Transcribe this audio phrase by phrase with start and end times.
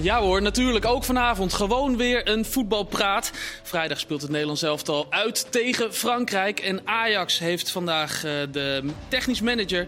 [0.00, 3.30] Ja hoor, natuurlijk ook vanavond gewoon weer een voetbalpraat.
[3.62, 6.60] Vrijdag speelt het Nederlands elftal uit tegen Frankrijk.
[6.60, 9.86] En Ajax heeft vandaag uh, de technisch manager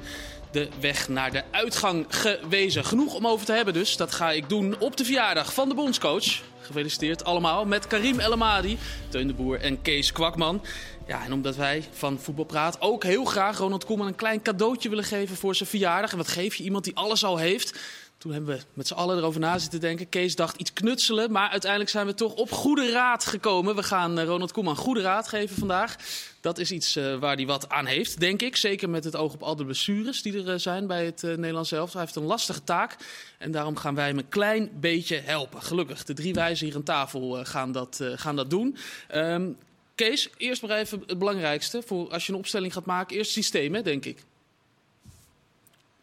[0.50, 2.84] de weg naar de uitgang gewezen.
[2.84, 3.96] Genoeg om over te hebben dus.
[3.96, 6.42] Dat ga ik doen op de verjaardag van de bondscoach.
[6.61, 10.62] Gefeliciteerd allemaal met Karim El Amadi, Teun de Boer en Kees Kwakman.
[11.06, 15.04] Ja, en omdat wij van Voetbalpraat ook heel graag Ronald Koeman een klein cadeautje willen
[15.04, 16.11] geven voor zijn verjaardag.
[16.11, 17.79] En wat geef je iemand die alles al heeft?
[18.20, 20.08] Toen hebben we met z'n allen erover na zitten denken.
[20.08, 23.76] Kees dacht iets knutselen, maar uiteindelijk zijn we toch op goede raad gekomen.
[23.76, 25.96] We gaan eh, Ronald Koeman goede raad geven vandaag.
[26.40, 28.56] Dat is iets uh, waar hij wat aan heeft, denk ik.
[28.56, 31.36] Zeker met het oog op al de blessures die er uh, zijn bij het uh,
[31.36, 31.93] Nederlands zelf.
[31.93, 32.96] Hij heeft een lastige taak
[33.38, 35.62] en daarom gaan wij hem een klein beetje helpen.
[35.62, 38.77] Gelukkig, de drie wijzen hier aan tafel gaan, dat, gaan dat doen.
[39.14, 39.56] Um,
[39.94, 41.82] Kees, eerst maar even het belangrijkste.
[41.86, 44.24] Voor als je een opstelling gaat maken, eerst systeem, hè, denk ik.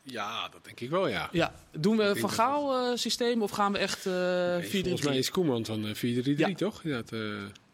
[0.10, 1.30] Ja, dat denk ik wel, ja.
[1.32, 1.54] ja.
[1.72, 4.70] Doen we Van Gaal uh, systeem of gaan we echt uh, nee, 4-3-3?
[4.70, 6.54] Volgens mij is Koeman van uh, 4-3-3, ja.
[6.54, 6.84] toch?
[6.84, 7.12] Ja, het,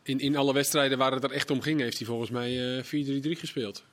[0.04, 2.88] in, in alle wedstrijden waar het er echt om ging, heeft hij volgens mij 4-3-3
[3.22, 3.84] gespeeld.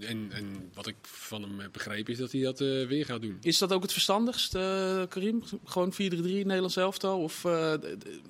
[0.00, 3.38] En, en, wat ik van hem heb begrepen is dat hij dat weer gaat doen.
[3.42, 4.52] Is dat ook het verstandigst,
[5.08, 5.42] Karim?
[5.64, 7.22] Gewoon 4-3-3 Nederlands elftal?
[7.22, 7.46] Of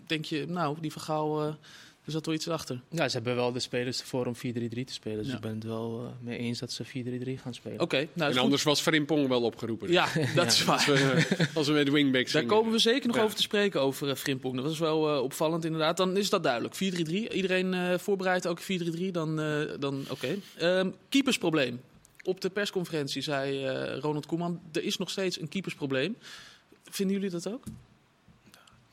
[0.06, 1.58] denk je, nou, die Van Gaal...
[2.10, 2.80] Er zat wel iets achter.
[2.88, 5.18] Ja, ze hebben wel de spelers ervoor om 4-3-3 te spelen.
[5.18, 5.34] Dus ja.
[5.34, 6.88] ik ben het wel uh, mee eens dat ze 4-3-3
[7.42, 7.80] gaan spelen.
[7.80, 7.82] Oké.
[7.82, 8.70] Okay, nou, en anders goed.
[8.70, 9.92] was Frimpong wel opgeroepen.
[9.92, 10.44] Ja, dat ja.
[10.54, 10.76] is waar.
[10.76, 13.22] Als we, als we met wingbacks Daar komen we zeker nog ja.
[13.22, 14.56] over te spreken, over uh, Frimpong.
[14.56, 15.96] Dat was wel uh, opvallend inderdaad.
[15.96, 16.74] Dan is dat duidelijk.
[16.74, 16.78] 4-3-3.
[17.32, 18.64] Iedereen voorbereidt ook 4-3-3.
[19.10, 19.36] Dan,
[19.80, 20.38] dan oké.
[20.58, 20.78] Okay.
[20.78, 21.80] Um, keepersprobleem.
[22.22, 23.68] Op de persconferentie zei
[24.00, 26.16] Ronald Koeman, er is nog steeds een keepersprobleem.
[26.84, 27.64] Vinden jullie dat ook?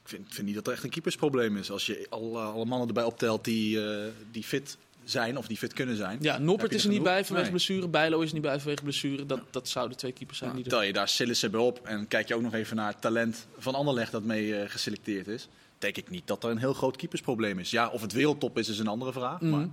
[0.08, 1.72] Ik vind, vind niet dat er echt een keepersprobleem is.
[1.72, 5.74] Als je alle, alle mannen erbij optelt die, uh, die fit zijn of die fit
[5.74, 6.18] kunnen zijn.
[6.22, 7.52] Ja, Noppert is er niet bij vanwege nee.
[7.52, 7.88] blessure.
[7.88, 9.26] Bijlo is er niet bij vanwege blessure.
[9.26, 10.50] Dat, dat zouden twee keepers zijn.
[10.50, 12.92] Nou, die tel je daar Sillissen bij op en kijk je ook nog even naar
[12.92, 15.48] het talent van Anderlecht dat mee uh, geselecteerd is.
[15.78, 17.70] Denk ik niet dat er een heel groot keepersprobleem is.
[17.70, 19.42] Ja, of het wereldtop is, is een andere vraag.
[19.42, 19.50] Mm.
[19.50, 19.68] Maar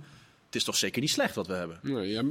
[0.55, 1.79] het is toch zeker niet slecht wat we hebben.
[1.81, 2.21] Nee, ja,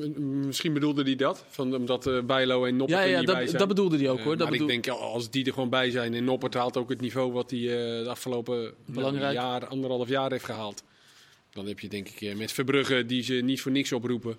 [0.47, 3.37] misschien bedoelde hij dat, van, omdat uh, Bijlo en Noppert ja, ja, er niet dat,
[3.37, 3.59] bij zijn.
[3.59, 4.33] dat bedoelde hij ook hoor.
[4.33, 4.69] Uh, dat maar bedoel...
[4.71, 7.51] ik denk, als die er gewoon bij zijn en Noppert haalt ook het niveau wat
[7.51, 10.83] hij de afgelopen nou, jaar, anderhalf jaar heeft gehaald.
[11.51, 14.37] Dan heb je denk ik met Verbrugge, die ze niet voor niks oproepen,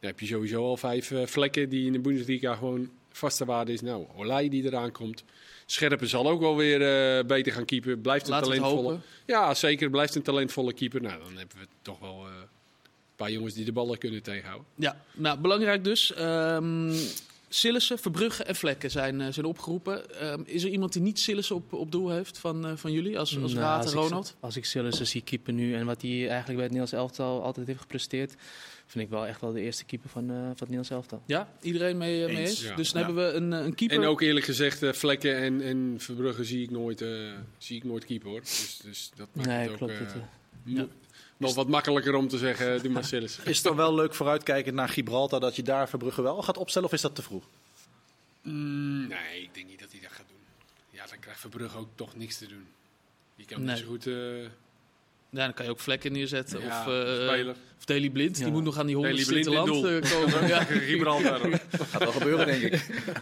[0.00, 3.80] dan heb je sowieso al vijf vlekken die in de Bundesliga gewoon vaste waarde is.
[3.80, 5.24] Nou, Olij die eraan komt.
[5.66, 6.80] Scherpen zal ook wel weer
[7.18, 7.98] uh, beter gaan keeper.
[7.98, 8.98] Blijft een Laten talentvolle.
[9.26, 9.90] Ja, zeker.
[9.90, 11.02] Blijft een talentvolle keeper.
[11.02, 12.32] Nou, dan hebben we toch wel uh,
[13.20, 14.66] paar jongens die de ballen kunnen tegenhouden.
[14.74, 16.12] Ja, nou belangrijk dus.
[16.18, 16.92] Um,
[17.52, 20.26] Sillissen, Verbrugge en Vlekken zijn, uh, zijn opgeroepen.
[20.32, 23.18] Um, is er iemand die niet Sillissen op, op doel heeft van, uh, van jullie
[23.18, 24.28] als, als nou, Raad en Ronald?
[24.28, 27.42] Ik, als ik Sillissen zie keeper nu en wat hij eigenlijk bij het Nederlands elftal
[27.42, 28.34] altijd heeft gepresteerd,
[28.86, 31.22] vind ik wel echt wel de eerste keeper van, uh, van het Nederlands elftal.
[31.26, 32.62] Ja, iedereen mee, mee eens?
[32.62, 32.74] Ja.
[32.74, 33.06] Dus dan ja.
[33.06, 33.96] hebben we een, een keeper.
[33.96, 37.84] En ook eerlijk gezegd, uh, Vlekken en, en Verbrugge zie ik nooit, uh, zie ik
[37.84, 38.40] nooit keeper hoor.
[38.40, 39.92] Dus, dus dat maakt nee, het klopt.
[39.92, 40.14] ook, Het,
[40.64, 40.86] ja.
[41.40, 43.38] Nog wat makkelijker om te zeggen, doe maar Sillis.
[43.44, 46.88] Is het dan wel leuk vooruitkijkend naar Gibraltar dat je daar Verbrugge wel gaat opstellen
[46.88, 47.44] of is dat te vroeg?
[48.42, 50.38] Mm, nee, ik denk niet dat hij dat gaat doen.
[50.90, 52.66] Ja, dan krijgt Verbrugge ook toch niks te doen.
[53.36, 53.74] Die kan Nee.
[53.74, 54.06] niet zo goed...
[54.06, 54.42] uh,
[55.30, 56.60] Ja, dan kan je ook Vlekken neerzetten.
[56.60, 57.48] Ja, of, uh,
[57.78, 59.70] of Daley Blind, die moet nog aan die Blind in land
[60.10, 60.46] komen.
[60.54, 60.64] ja.
[60.64, 61.40] Gibraltar.
[61.40, 61.60] hoor.
[61.70, 62.82] Gaat wel gebeuren, denk ik.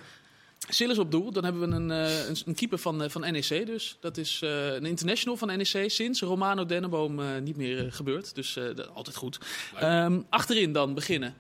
[0.69, 1.33] Sillis op doel.
[1.33, 3.97] Dan hebben we een, uh, een, een keeper van, uh, van NEC dus.
[4.01, 8.35] Dat is uh, een international van NEC sinds Romano Denneboom uh, niet meer gebeurd.
[8.35, 9.39] Dus uh, dat, altijd goed.
[9.83, 11.35] Um, achterin dan beginnen.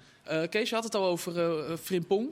[0.50, 1.32] Kees, je had het al over
[1.78, 2.28] Frimpong.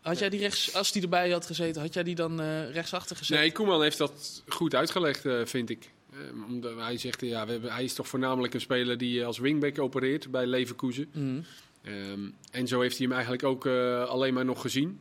[0.00, 2.40] Had jij die rechts, als die erbij had gezeten, had jij die dan
[2.70, 3.38] rechtsachter gezet?
[3.38, 5.90] Nee, Koeman heeft dat goed uitgelegd, vind ik.
[6.48, 9.78] Omdat hij zegt, ja, we hebben, hij is toch voornamelijk een speler die als wingback
[9.78, 11.08] opereert bij Leverkusen.
[11.12, 11.44] Mm.
[11.86, 13.66] Um, en zo heeft hij hem eigenlijk ook
[14.08, 15.00] alleen maar nog gezien.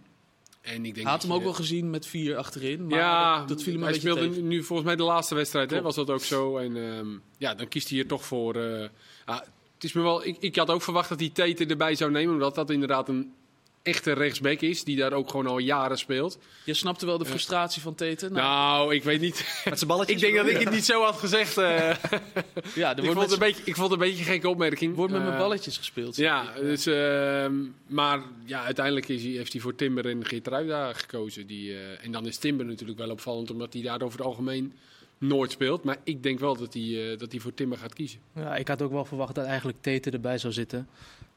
[0.68, 2.88] En ik denk Hij had hem ook je- wel gezien met vier achterin.
[2.88, 4.48] Maar ja, dat, viel hem een hij speelde tegen.
[4.48, 6.58] nu volgens mij de laatste wedstrijd, hè, was dat ook zo.
[6.58, 7.08] En ehm,
[7.38, 8.56] ja, dan kiest hij er toch voor.
[8.56, 8.90] eh,
[9.26, 9.40] ah,
[9.74, 12.34] het is me wel, ik, ik had ook verwacht dat hij Tete erbij zou nemen,
[12.34, 13.34] omdat dat inderdaad een
[13.88, 16.38] echte rechtsback is, die daar ook gewoon al jaren speelt.
[16.64, 18.34] Je snapte wel de frustratie van Teten.
[18.34, 19.62] Nou, Nou, ik weet niet.
[19.66, 20.16] Met zijn balletjes.
[20.22, 21.58] ik denk dat ik het niet zo had gezegd.
[21.58, 21.96] eh.
[22.76, 24.50] ja, er ik, wordt vond het een beetje, ik vond het een beetje een gekke
[24.50, 24.96] opmerking.
[24.96, 26.16] wordt met mijn Eh, balletjes gespeeld.
[26.16, 27.54] Ja, dus, ehm,
[27.88, 31.48] maar ja, uiteindelijk is hij, heeft hij voor Timber en Geertruida gekozen.
[31.48, 34.74] Die, eh, en dan is Timber natuurlijk wel opvallend, omdat hij daar over het algemeen
[35.18, 35.84] nooit speelt.
[35.84, 38.20] Maar ik denk wel dat hij, dat hij voor Timber gaat kiezen.
[38.36, 40.88] Ja, ik had ook wel verwacht dat eigenlijk Tete erbij zou zitten.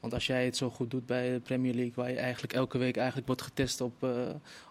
[0.00, 2.79] Want als jij het zo goed doet bij de Premier League, waar je eigenlijk elke
[2.79, 4.11] week eigenlijk wordt getest op, uh,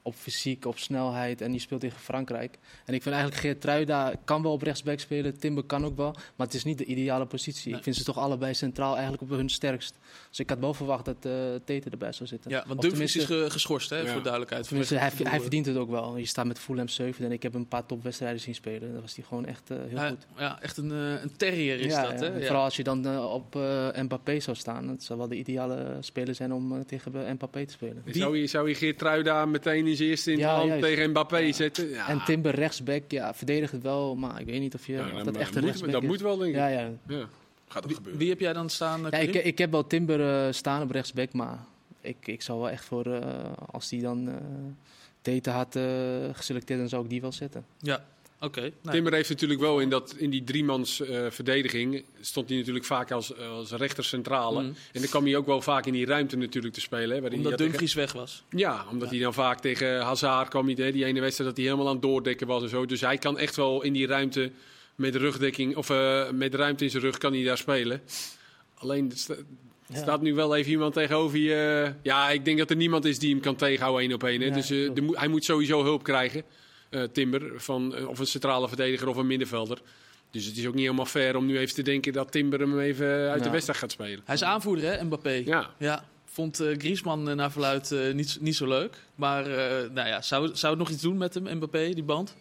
[0.01, 2.57] op fysiek, op snelheid en die speelt tegen Frankrijk.
[2.85, 6.11] En ik vind eigenlijk Geert Truida kan wel op rechtsback spelen, Timber kan ook wel,
[6.11, 7.75] maar het is niet de ideale positie.
[7.75, 9.95] Ik vind ze toch allebei centraal eigenlijk op hun sterkst.
[10.29, 11.33] Dus ik had wel verwacht dat uh,
[11.65, 12.51] Tete erbij zou zitten.
[12.51, 14.69] Ja, want Dumfries is geschorst, hè, voor duidelijkheid.
[14.69, 16.17] Hij, hij, verdient het ook wel.
[16.17, 18.93] Je staat met Fulham 7 en ik heb een paar topwedstrijden zien spelen.
[18.93, 20.25] Dat was hij gewoon echt uh, heel goed.
[20.37, 22.19] Ja, echt een, een terrier is dat.
[22.19, 22.45] Hè?
[22.45, 23.53] Vooral als je dan op
[23.95, 24.87] Mbappé zou staan.
[24.87, 28.03] Dat zou wel de ideale speler zijn om uh, tegen Mbappé te spelen.
[28.05, 31.89] Zou je, zou je Geert meteen in zijn eerste in ja, hand tegen Mbappé zetten?
[31.89, 32.07] Ja.
[32.07, 35.35] En Timber rechtsback, ja, verdedigt het wel, maar ik weet niet of, je, of dat
[35.35, 36.55] echt een rechtsback Dat moet wel, denk ik.
[36.55, 36.89] Ja, ja.
[37.67, 38.19] Gaat ook gebeuren.
[38.19, 39.01] Wie heb jij dan staan?
[39.01, 41.59] Ja, ik, ik heb wel Timber uh, staan op rechtsback, maar
[42.01, 43.19] ik, ik zou wel echt voor, uh,
[43.71, 44.29] als die dan
[45.21, 45.79] Tete had
[46.33, 47.65] geselecteerd, dan zou ik die wel zetten.
[47.79, 48.05] Ja,
[48.41, 48.93] Okay, nee.
[48.93, 52.03] Timber heeft natuurlijk wel in, dat, in die driemans uh, verdediging...
[52.21, 54.61] stond hij natuurlijk vaak als, als rechter centrale.
[54.61, 54.75] Mm.
[54.91, 57.23] En dan kwam hij ook wel vaak in die ruimte natuurlijk te spelen.
[57.23, 58.43] Hè, omdat Dumfries weg was.
[58.49, 60.67] Ja, omdat hij dan vaak tegen Hazard kwam.
[60.67, 62.85] Hè, die ene wedstrijd dat hij helemaal aan het doordekken was en zo.
[62.85, 64.51] Dus hij kan echt wel in die ruimte
[64.95, 65.75] met rugdekking...
[65.75, 68.01] of uh, met ruimte in zijn rug kan hij daar spelen.
[68.75, 69.11] Alleen...
[69.87, 71.93] Er staat nu wel even iemand tegenover je.
[72.03, 74.53] Ja, ik denk dat er niemand is die hem kan tegenhouden één op één.
[74.53, 76.43] dus de, hij moet sowieso hulp krijgen.
[76.89, 79.81] Eh, Timber, van, eh, of een centrale verdediger of een middenvelder.
[80.31, 82.79] Dus het is ook niet helemaal fair om nu even te denken dat Timber hem
[82.79, 84.21] even uit de wedstrijd gaat spelen.
[84.25, 85.41] Hij is aanvoerder, hè, Mbappé?
[85.45, 85.69] Ja.
[85.77, 86.05] ja.
[86.25, 88.97] Vond uh, Griezmann naar verluid niet, niet zo leuk.
[89.15, 89.47] Maar
[89.93, 92.35] nou ja, zou, zou het nog iets doen met hem, Mbappé, die band?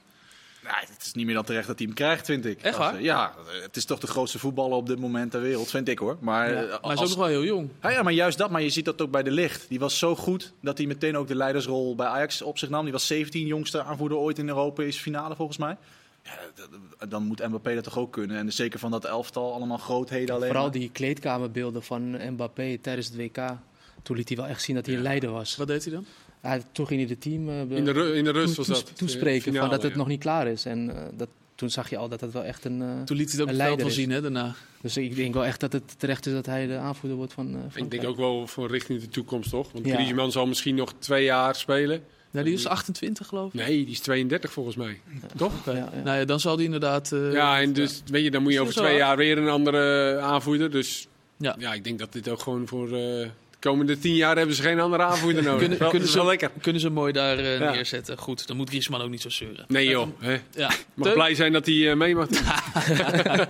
[0.69, 2.63] Nou, het is niet meer dan terecht dat hij hem krijgt, vind ik.
[2.63, 3.03] Echt waar?
[3.03, 6.17] ja, het is toch de grootste voetballer op dit moment ter wereld, vind ik hoor.
[6.21, 7.71] Maar, ja, maar hij is ook nog wel heel jong.
[7.83, 8.51] Ja, maar juist dat.
[8.51, 9.69] Maar je ziet dat ook bij De Licht.
[9.69, 12.83] Die was zo goed dat hij meteen ook de leidersrol bij Ajax op zich nam.
[12.83, 15.77] Die was 17, jongste aanvoerder ooit in Europa, is finale volgens mij.
[16.23, 18.37] Ja, dan moet Mbappé dat toch ook kunnen.
[18.37, 20.49] En zeker van dat elftal, allemaal grootheden alleen.
[20.49, 23.57] Vooral die kleedkamerbeelden van Mbappé tijdens het WK.
[24.03, 25.57] Toen liet hij wel echt zien dat hij een leider was.
[25.57, 26.07] Wat deed hij dan?
[26.43, 28.97] Ja, toen ging hij de team uh, in, de, in de rust was dat.
[28.97, 30.65] toespreken finale, van dat het nog niet klaar is.
[30.65, 32.81] En uh, dat, toen zag je al dat het wel echt een.
[32.81, 34.55] Uh, toen liet hij ook het veld wel zien hè, daarna.
[34.81, 37.59] Dus ik denk wel echt dat het terecht is dat hij de aanvoerder wordt van.
[37.69, 39.73] van ik denk ook wel voor richting de toekomst toch?
[39.73, 39.95] Want ja.
[39.95, 42.03] Griezmann zal misschien nog twee jaar spelen.
[42.31, 43.61] Ja, die is 28 geloof ik.
[43.61, 45.01] Nee, die is 32 volgens mij.
[45.37, 45.59] Toch?
[45.59, 45.75] Okay.
[45.75, 46.03] Ja, ja.
[46.03, 47.13] Nou ja, dan zal die inderdaad...
[47.13, 50.19] Uh, ja, en dus weet je, dan moet je over twee jaar weer een andere
[50.19, 50.71] aanvoerder.
[50.71, 51.57] Dus ja.
[51.59, 52.89] ja, ik denk dat dit ook gewoon voor...
[52.89, 53.27] Uh,
[53.61, 55.59] komende tien jaar hebben ze geen andere aanvoerder nodig.
[55.59, 56.51] kunnen, wel, kunnen, ze, lekker.
[56.61, 57.71] kunnen ze mooi daar uh, ja.
[57.71, 58.19] neerzetten.
[58.19, 59.65] Goed, dan moet Griezmann ook niet zo zeuren.
[59.69, 60.09] Nee joh.
[60.19, 60.41] Hè.
[60.55, 60.71] Ja.
[60.95, 62.29] Mag blij zijn dat hij uh, mee mag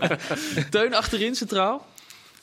[0.71, 1.87] Teun achterin centraal.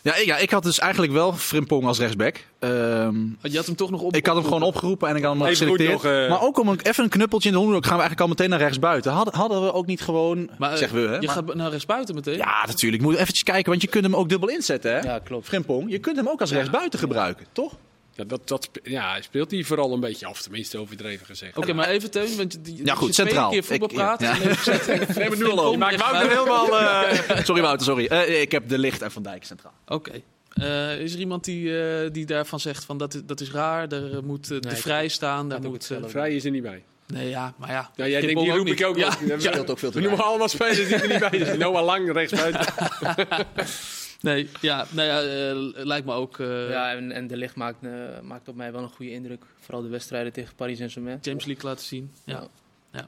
[0.05, 2.35] Ja ik, ja, ik had dus eigenlijk wel Frimpong als rechtsback.
[2.59, 4.15] Um, je had hem toch nog op.
[4.15, 5.91] Ik had hem gewoon opgeroepen en ik had hem geselecteerd.
[5.91, 6.29] Nog, uh...
[6.29, 8.49] Maar ook om een, even een knuppeltje in de hoenderhoek gaan we eigenlijk al meteen
[8.49, 9.11] naar rechts buiten.
[9.11, 10.49] Hadden, hadden we ook niet gewoon.
[10.57, 11.35] Maar, uh, zeggen we, hè, je maar...
[11.35, 12.37] gaat naar rechts buiten meteen?
[12.37, 13.03] Ja, natuurlijk.
[13.03, 14.91] Moet eventjes kijken, want je kunt hem ook dubbel inzetten.
[14.91, 14.99] Hè?
[14.99, 15.47] Ja, klopt.
[15.47, 17.73] Frimpong, je kunt hem ook als rechtsbuiten gebruiken, toch?
[18.15, 21.51] Ja, dat, dat, ja, speelt hij vooral een beetje af, tenminste overdreven gezegd.
[21.51, 23.51] Oké, okay, maar even Teun, want die, ja, goed, centraal.
[23.51, 24.27] keer voetbal praten.
[24.27, 24.77] Ja, ja.
[25.15, 25.79] nee, maar nu al over.
[25.79, 26.81] Maar Wouter helemaal...
[26.81, 27.43] Uh...
[27.45, 28.09] sorry Wouter, sorry.
[28.11, 29.73] Uh, ik heb De Licht en Van Dijk centraal.
[29.87, 29.93] Oké.
[30.09, 30.23] Okay.
[30.55, 34.23] Uh, is er iemand die, uh, die daarvan zegt van dat, dat is raar, er
[34.23, 35.49] moet uh, nee, de vrij staan.
[35.49, 36.83] Daar moet, vrij is er niet bij.
[37.07, 37.91] Nee, ja, maar ja.
[37.95, 38.97] ja jij denkt, die roep ik ook.
[38.97, 39.39] Ja, ja.
[39.39, 41.59] speelt ook veel te We noemen allemaal spelers die er niet bij zijn.
[41.59, 42.65] Noah Lang, rechtsbuiten.
[44.21, 45.23] nee, ja, nou ja
[45.53, 46.37] uh, lijkt me ook...
[46.37, 46.69] Uh...
[46.69, 49.43] Ja, en, en De Ligt maakt, uh, maakt op mij wel een goede indruk.
[49.59, 51.19] Vooral de wedstrijden tegen Paris Saint-Germain.
[51.21, 52.47] James League laten zien, ja.
[52.91, 53.07] Ja,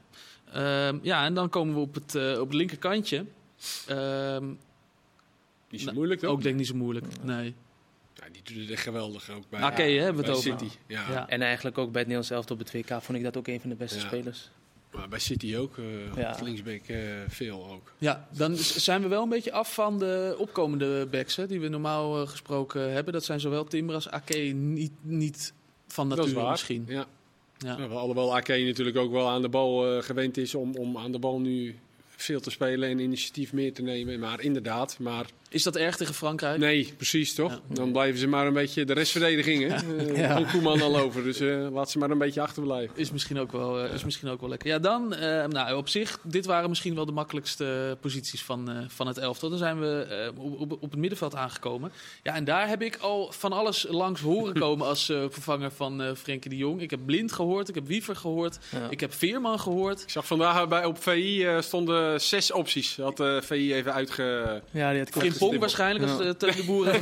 [0.54, 0.92] ja.
[0.92, 3.24] Uh, ja en dan komen we op het, op het linkerkantje.
[3.86, 4.46] Ehm,
[5.70, 6.30] niet zo nou, moeilijk, toch?
[6.30, 7.54] Ook denk ik niet zo moeilijk, nee.
[8.14, 10.58] Ja, die doet het echt geweldig ook bij, ja, hebben we het over.
[10.58, 10.76] City.
[10.86, 11.10] Ja.
[11.10, 11.28] ja.
[11.28, 13.60] En eigenlijk ook bij het Nederlands elftal op het WK vond ik dat ook een
[13.60, 14.06] van de beste ja.
[14.06, 14.50] spelers.
[14.92, 16.36] Maar bij City ook, uh, ja.
[16.42, 17.92] linksback uh, veel ook.
[17.98, 21.68] Ja, dan zijn we wel een beetje af van de opkomende backs hè, die we
[21.68, 23.12] normaal uh, gesproken hebben.
[23.12, 25.52] Dat zijn zowel Timber als Ake niet, niet
[25.86, 26.84] van nature misschien.
[26.88, 27.06] Ja.
[27.58, 27.76] Ja.
[27.78, 31.18] Ja, alhoewel Ake natuurlijk ook wel aan de bal gewend is om, om aan de
[31.18, 34.18] bal nu veel te spelen en initiatief meer te nemen.
[34.18, 35.26] Maar inderdaad, maar...
[35.50, 36.58] Is dat erg tegen Frankrijk?
[36.58, 37.52] Nee, precies toch?
[37.52, 37.74] Ja.
[37.74, 39.68] Dan blijven ze maar een beetje de restverdediging.
[39.68, 39.96] Hè?
[39.96, 40.44] Uh, ja.
[40.50, 42.96] Koeman al over, dus uh, laat ze maar een beetje achterblijven.
[42.96, 44.68] Is misschien ook wel, uh, is misschien ook wel lekker.
[44.68, 45.08] Ja, dan,
[45.48, 49.48] nou, op zich, dit waren misschien wel de makkelijkste posities van, van het elftal.
[49.48, 51.92] Dan zijn we op, op, op, het middenveld aangekomen.
[52.22, 56.50] Ja, en daar heb ik al van alles langs horen komen als vervanger van Frenkie
[56.50, 56.80] de Jong.
[56.80, 58.86] Ik heb Blind gehoord, ik heb Wiever gehoord, ja.
[58.90, 60.02] ik heb Veerman gehoord.
[60.02, 62.96] Ik zag vandaag bij, op VI stonden zes opties.
[62.96, 64.62] Had VI even uitge...
[64.70, 66.34] Ja, die had Pong waarschijnlijk, als ja.
[66.34, 67.00] Teun de Boeren.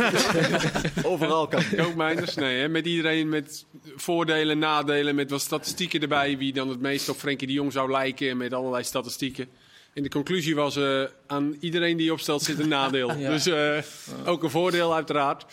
[1.12, 1.62] Overal kan.
[1.76, 2.58] Koopmijners, nee.
[2.58, 2.68] Hè?
[2.68, 3.64] Met iedereen met
[3.96, 6.38] voordelen, nadelen, met wat statistieken erbij.
[6.38, 9.48] Wie dan het meest op Frenkie de Jong zou lijken, met allerlei statistieken.
[9.94, 13.16] En de conclusie was, uh, aan iedereen die opstelt zit een nadeel.
[13.32, 13.78] Dus uh,
[14.24, 15.44] ook een voordeel uiteraard.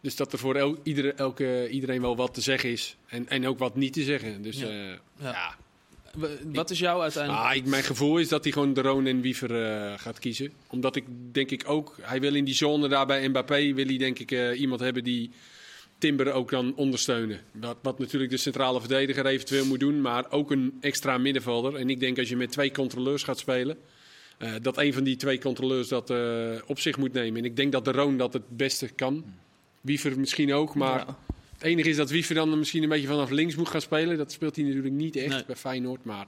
[0.00, 2.96] Dus dat er voor el iedere, elke, iedereen wel wat te zeggen is.
[3.06, 4.42] En, en ook wat niet te zeggen.
[4.42, 4.68] Dus ja.
[4.68, 5.56] Uh, ja.
[6.44, 7.44] Wat is jouw uiteindelijk?
[7.44, 9.50] Ah, ik, mijn gevoel is dat hij gewoon de Roon en Wiever
[9.98, 10.52] gaat kiezen.
[10.66, 13.96] Omdat ik denk ik ook, hij wil in die zone daar bij Mbappé, wil hij
[13.96, 15.30] denk ik iemand hebben die
[15.98, 17.40] Timber ook dan ondersteunen.
[17.52, 21.76] Wat, wat natuurlijk de centrale verdediger eventueel moet doen, maar ook een extra middenvelder.
[21.76, 23.76] En ik denk als je met twee controleurs gaat spelen,
[24.38, 26.12] uh, dat een van die twee controleurs dat
[26.66, 27.38] op zich moet nemen.
[27.38, 29.24] En ik denk dat de Roon dat het beste kan.
[29.80, 31.18] Wiever misschien ook, maar ja.
[31.60, 34.16] Het enige is dat Wiever dan misschien een beetje vanaf links moet gaan spelen.
[34.16, 35.44] Dat speelt hij natuurlijk niet echt nee.
[35.46, 36.26] bij Feyenoord, maar...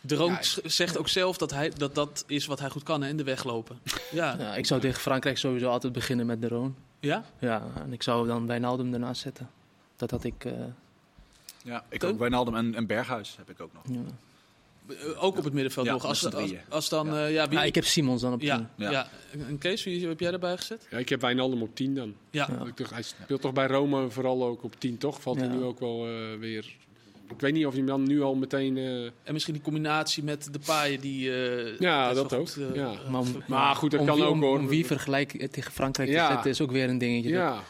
[0.00, 3.02] De Roon ja, zegt ook zelf dat, hij, dat dat is wat hij goed kan,
[3.02, 3.78] hè, in de weglopen.
[4.12, 4.36] Ja.
[4.38, 6.76] ja, ik zou tegen Frankrijk sowieso altijd beginnen met de Roon.
[7.00, 7.24] Ja?
[7.38, 9.50] Ja, en ik zou dan Wijnaldum ernaast zetten.
[9.96, 10.44] Dat had ik...
[10.44, 10.52] Uh...
[11.62, 13.82] Ja, ik ook Wijnaldum en, en Berghuis heb ik ook nog.
[13.88, 14.12] Ja.
[14.88, 16.04] Uh, ook op het middenveld ja, nog.
[16.04, 17.26] Als, als, als, dan, ja.
[17.26, 17.58] Uh, ja, wie...
[17.58, 18.48] ja, ik heb Simons dan op 10.
[18.48, 18.90] Ja, ja.
[18.90, 19.08] ja.
[19.48, 20.86] En Kees, wie heb jij erbij gezet?
[20.90, 22.14] Ja, ik heb Wijnaldum op 10 dan.
[22.30, 22.48] Ja.
[22.92, 25.20] Hij speelt toch bij Rome vooral ook op 10, toch?
[25.20, 26.06] Valt hij nu ook wel
[26.38, 26.76] weer
[27.34, 28.76] ik weet niet of je dan nu al meteen...
[28.76, 29.04] Uh...
[29.04, 31.28] En misschien die combinatie met de paaien die...
[31.28, 32.48] Uh, ja, dat ook.
[32.48, 32.92] Uh, ja.
[33.10, 34.58] Maar, maar, goed, dat om kan wie, ook hoor.
[34.58, 36.26] Om wie vergelijk tegen Frankrijk ja.
[36.26, 37.28] te zetten is ook weer een dingetje.
[37.28, 37.62] Ja.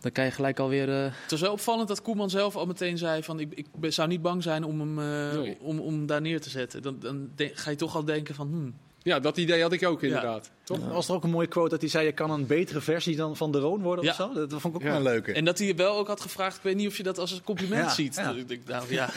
[0.00, 0.88] Dan kan je gelijk alweer...
[0.88, 3.40] Het was wel opvallend dat Koeman zelf al meteen zei van...
[3.40, 4.94] ik, ik zou niet bang zijn om hem
[5.40, 5.56] nee.
[5.60, 6.82] om, om daar neer te zetten.
[6.82, 8.48] Dan, dan ga je toch al denken van...
[8.48, 10.44] Hmm, ja, dat idee had ik ook inderdaad.
[10.46, 10.64] Ja.
[10.64, 10.78] Toch?
[10.78, 10.86] Ja.
[10.86, 13.36] Was er ook een mooie quote dat hij zei: Je kan een betere versie dan
[13.36, 14.10] van de Roon worden ja.
[14.10, 14.32] of zo?
[14.46, 14.88] Dat vond ik ook ja.
[14.88, 15.32] wel een leuke.
[15.32, 17.42] En dat hij wel ook had gevraagd: Ik weet niet of je dat als een
[17.42, 18.14] compliment ziet.
[18.14, 18.34] Ja.
[18.46, 19.10] Ik nou, ja.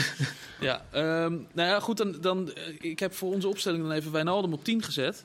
[0.60, 0.84] ja.
[1.24, 1.96] Um, nou ja, goed.
[1.96, 5.24] Dan, dan, ik heb voor onze opstelling dan even Wijnaldum op 10 gezet.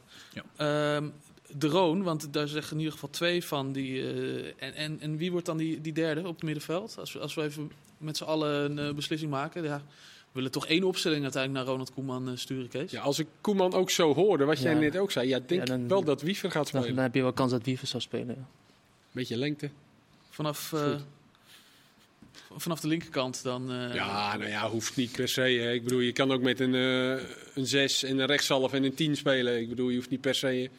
[0.58, 1.14] Um,
[1.58, 3.72] de Roon, want daar zeggen in ieder geval twee van.
[3.72, 6.96] Die, uh, en, en, en wie wordt dan die, die derde op het middenveld?
[7.00, 9.64] Als we, als we even met z'n allen een uh, beslissing maken.
[9.64, 9.84] Ja
[10.36, 12.92] we willen toch één opstelling uiteindelijk naar Ronald Koeman uh, sturen, Kees?
[12.92, 14.80] Ja, als ik Koeman ook zo hoorde, wat jij ja.
[14.80, 16.86] net ook zei, ja, denk ja, dan, wel dat Wiever gaat spelen.
[16.86, 18.36] Dan, dan, heb je wel kans dat Wiever zou spelen.
[18.36, 18.48] Ja.
[19.12, 19.70] Beetje lengte.
[20.30, 20.74] Vanaf,
[22.58, 23.72] vanaf de linkerkant dan.
[23.72, 25.42] Uh, ja, nou ja, hoeft niet per se.
[25.42, 25.72] Hè.
[25.72, 29.16] Ik bedoel, je kan ook met een, een 6 en een rechtshalf en een 10
[29.16, 29.60] spelen.
[29.60, 30.70] Ik bedoel, je hoeft niet per se.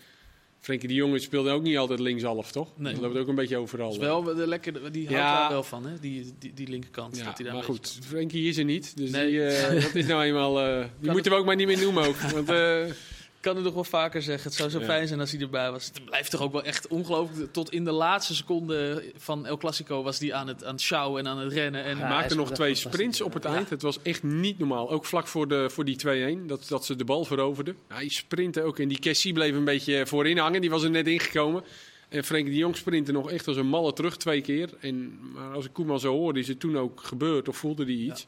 [0.66, 2.68] Frenkie de Jong speelde ook niet altijd linkshalf, toch?
[2.76, 2.92] Nee.
[2.92, 3.90] Dat loopt ook een beetje overal.
[3.90, 5.38] Is wel de lekker, die houdt ja.
[5.40, 5.98] daar wel van, hè?
[6.00, 7.16] Die, die, die linkerkant.
[7.16, 8.96] Ja, dat hij daar maar goed, Frenkie is er niet.
[8.96, 9.30] Dus nee.
[9.30, 10.68] die, uh, dat is nou eenmaal...
[10.68, 12.16] Uh, die moeten we ook maar niet meer noemen ook.
[12.16, 12.56] Want, uh,
[13.46, 14.48] kan het nog wel vaker zeggen.
[14.48, 14.84] Het zou zo ja.
[14.84, 15.86] fijn zijn als hij erbij was.
[15.86, 17.52] Het blijft toch ook wel echt ongelooflijk.
[17.52, 21.24] Tot in de laatste seconde van El Clasico was hij aan het, aan het sjouwen
[21.24, 21.84] en aan het rennen.
[21.84, 23.54] En maakte nog twee sprints op het ja.
[23.54, 23.70] eind.
[23.70, 24.90] Het was echt niet normaal.
[24.90, 25.96] Ook vlak voor, de, voor die
[26.42, 27.76] 2-1, dat, dat ze de bal veroverden.
[27.88, 28.78] Hij sprintte ook.
[28.78, 30.60] En die Cassie bleef een beetje voorin hangen.
[30.60, 31.64] Die was er net ingekomen.
[32.08, 34.68] En Frenkie de Jong sprintte nog echt als een malle terug twee keer.
[34.80, 37.92] En, maar als ik Koeman zo hoorde, is het toen ook gebeurd of voelde hij
[37.92, 38.26] iets.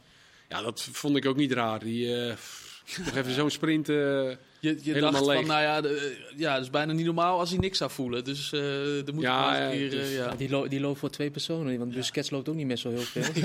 [0.49, 0.57] Ja.
[0.57, 1.79] ja, dat vond ik ook niet raar.
[1.79, 2.35] Die, uh,
[3.07, 3.89] nog even zo'n sprint...
[3.89, 5.37] Uh, je, je dacht leeg.
[5.37, 8.25] van, nou ja, de, ja, dat is bijna niet normaal als hij niks zou voelen.
[8.25, 10.35] Dus uh, er moet ja, ja, keer, dus, ja.
[10.35, 12.99] Die, lo die loopt voor twee personen, want Busquets loopt ook niet meer zo heel
[13.01, 13.23] veel.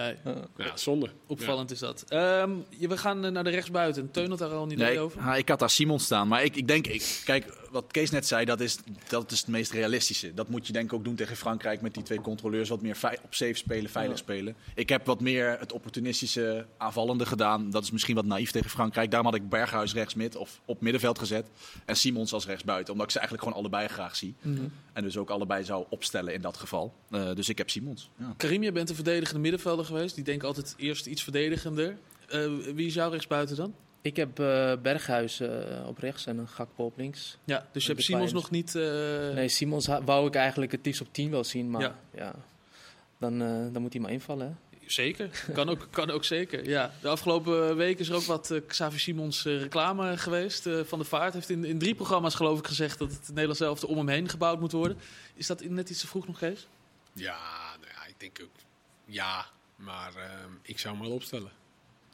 [0.00, 0.14] nee.
[0.56, 1.10] Ja, zonde.
[1.26, 2.04] Opvallend is dat.
[2.12, 4.10] Um, we gaan naar de rechtsbuiten.
[4.10, 5.20] Teun had daar al niet nee, over.
[5.20, 8.26] Ha, ik had daar Simon staan, maar ik, ik denk, ik, kijk, wat Kees net
[8.26, 10.34] zei, dat is, dat is het meest realistische.
[10.34, 12.68] Dat moet je denk ik ook doen tegen Frankrijk met die twee controleurs.
[12.68, 14.56] Wat meer op safe spelen, veilig spelen.
[14.74, 17.70] Ik heb wat meer het opportunistische aanvallende gedaan.
[17.70, 19.10] Dat is misschien wat naïef tegen Frankrijk.
[19.10, 21.46] Daarom had ik Berghuis rechts mid of op middenveld gezet.
[21.84, 22.92] En Simons als rechtsbuiten.
[22.92, 24.34] Omdat ik ze eigenlijk gewoon allebei graag zie.
[24.42, 24.72] Mm -hmm.
[24.92, 26.94] En dus ook allebei zou opstellen in dat geval.
[27.10, 28.10] Uh, dus ik heb Simons.
[28.18, 28.34] Ja.
[28.36, 30.14] Karim, je bent een verdedigende middenvelder geweest.
[30.14, 31.96] Die denken altijd eerst iets verdedigender.
[32.34, 33.74] Uh, wie is jouw rechtsbuiten dan?
[34.00, 35.48] Ik heb uh, Berghuis uh,
[35.86, 37.38] op rechts en een Gakpo op links.
[37.44, 38.74] Ja, dus je hebt Simons nog niet...
[38.74, 38.82] Uh...
[39.34, 41.70] Nee, Simons wou ik eigenlijk het liefst op 10 wel zien.
[41.70, 42.34] Maar ja, ja
[43.18, 43.38] dan,
[43.72, 44.46] dan moet hij maar invallen.
[44.46, 44.66] Hè?
[44.86, 46.68] Zeker, kan ook, kan ook zeker.
[46.68, 46.92] Ja.
[47.00, 50.66] De afgelopen week is er ook wat uh, Xavi Simons uh, reclame geweest.
[50.66, 53.60] Uh, van de Vaart heeft in, in drie programma's geloof ik gezegd dat het Nederlands
[53.60, 54.98] elftal om hem heen gebouwd moet worden.
[55.34, 56.66] Is dat net iets te vroeg nog, Kees?
[57.12, 57.38] Ja,
[57.80, 58.50] nou ja ik denk ook
[59.04, 60.12] ja, maar
[60.62, 61.50] ik zou hem wel opstellen.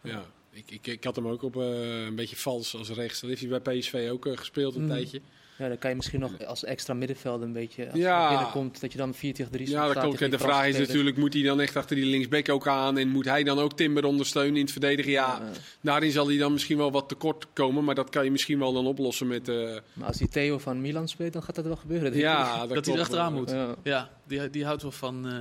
[0.02, 0.24] Ja.
[0.52, 3.20] Ik, ik, ik had hem ook op uh, een beetje vals als rechts.
[3.20, 4.88] Dat heeft hij bij PSV ook uh, gespeeld een mm.
[4.88, 5.20] tijdje.
[5.58, 8.22] Ja, dan kan je misschien nog als extra middenvelder een beetje, als ja.
[8.22, 10.18] je binnenkomt, dat je dan 4 tegen 3 Ja, dat komt.
[10.18, 12.98] De vraag is natuurlijk, moet hij dan echt achter die linksback ook aan?
[12.98, 15.12] En moet hij dan ook Timber ondersteunen in het verdedigen?
[15.12, 17.84] Ja, ja, daarin zal hij dan misschien wel wat tekort komen.
[17.84, 19.48] Maar dat kan je misschien wel dan oplossen met...
[19.48, 19.76] Uh...
[19.92, 22.16] Maar als hij Theo van Milan speelt, dan gaat dat wel gebeuren.
[22.16, 23.50] Ja, dat, dat hij erachteraan moet.
[23.50, 25.26] Ja, ja die, die houdt wel van...
[25.26, 25.32] Uh,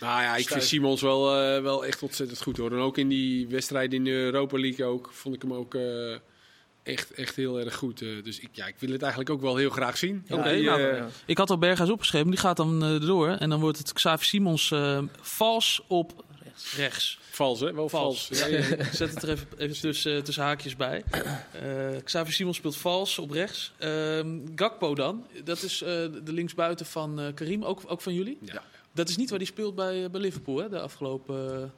[0.00, 2.72] nou ja, ik vind Simons wel, uh, wel echt ontzettend goed hoor.
[2.72, 5.76] En ook in die wedstrijd in de Europa League ook, vond ik hem ook...
[6.84, 8.00] Echt, echt heel erg goed.
[8.00, 10.24] Uh, dus ik, ja, ik wil het eigenlijk ook wel heel graag zien.
[10.26, 13.28] Ja, okay, nou, uh, ik had al Berghuis opgeschreven, die gaat dan uh, door.
[13.28, 14.74] En dan wordt het Xavi Simons
[15.20, 16.24] vals op
[16.54, 16.76] Rechts.
[16.76, 17.18] Rechts.
[17.30, 17.72] Vals, hè?
[17.72, 18.26] Wel vals.
[18.26, 18.40] Vals.
[18.40, 18.64] Ja, ja, ja.
[18.64, 21.04] Ik Zet het er even, even tussen, tussen haakjes bij.
[21.52, 23.72] Eh Xavier Simons speelt vals op rechts.
[23.78, 25.26] Ehm, Gakpo dan.
[25.44, 25.88] Dat is eh,
[26.24, 28.38] de linksbuiten van eh, Karim, ook, ook van jullie.
[28.40, 28.62] Ja.
[28.92, 31.72] Dat is niet waar hij speelt bij, bij Liverpool, hè, de afgelopen...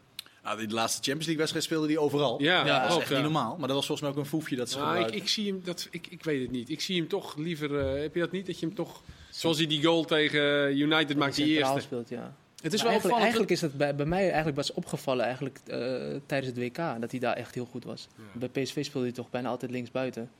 [0.46, 2.42] eh, Nou, die laatste Champions League wedstrijd speelde hij overal.
[2.42, 3.14] Ja, Ja, dat is echt ja.
[3.14, 3.56] niet normaal.
[3.58, 5.60] Maar dat was volgens mij ook een foefje dat ze Nou, ik, ik zie hem,
[5.64, 6.70] dat, ik, ik weet het niet.
[6.70, 7.78] Ik zie hem toch liever.
[7.94, 8.46] eh, heb je dat niet?
[8.46, 9.02] Dat je hem toch.
[9.30, 11.80] Zoals hij die goal tegen United maakt, die eerste.
[11.80, 12.34] speelt, ja.
[12.62, 13.22] het is Maar wel eigenlijk, opvallend.
[13.22, 15.76] eigenlijk is het bij, bij mij eigenlijk was opgevallen eigenlijk, eh,
[16.26, 18.08] tijdens het WK dat hij daar echt heel goed was.
[18.16, 18.46] Ja.
[18.48, 20.30] Bij PSV speelde hij toch bijna altijd linksbuiten.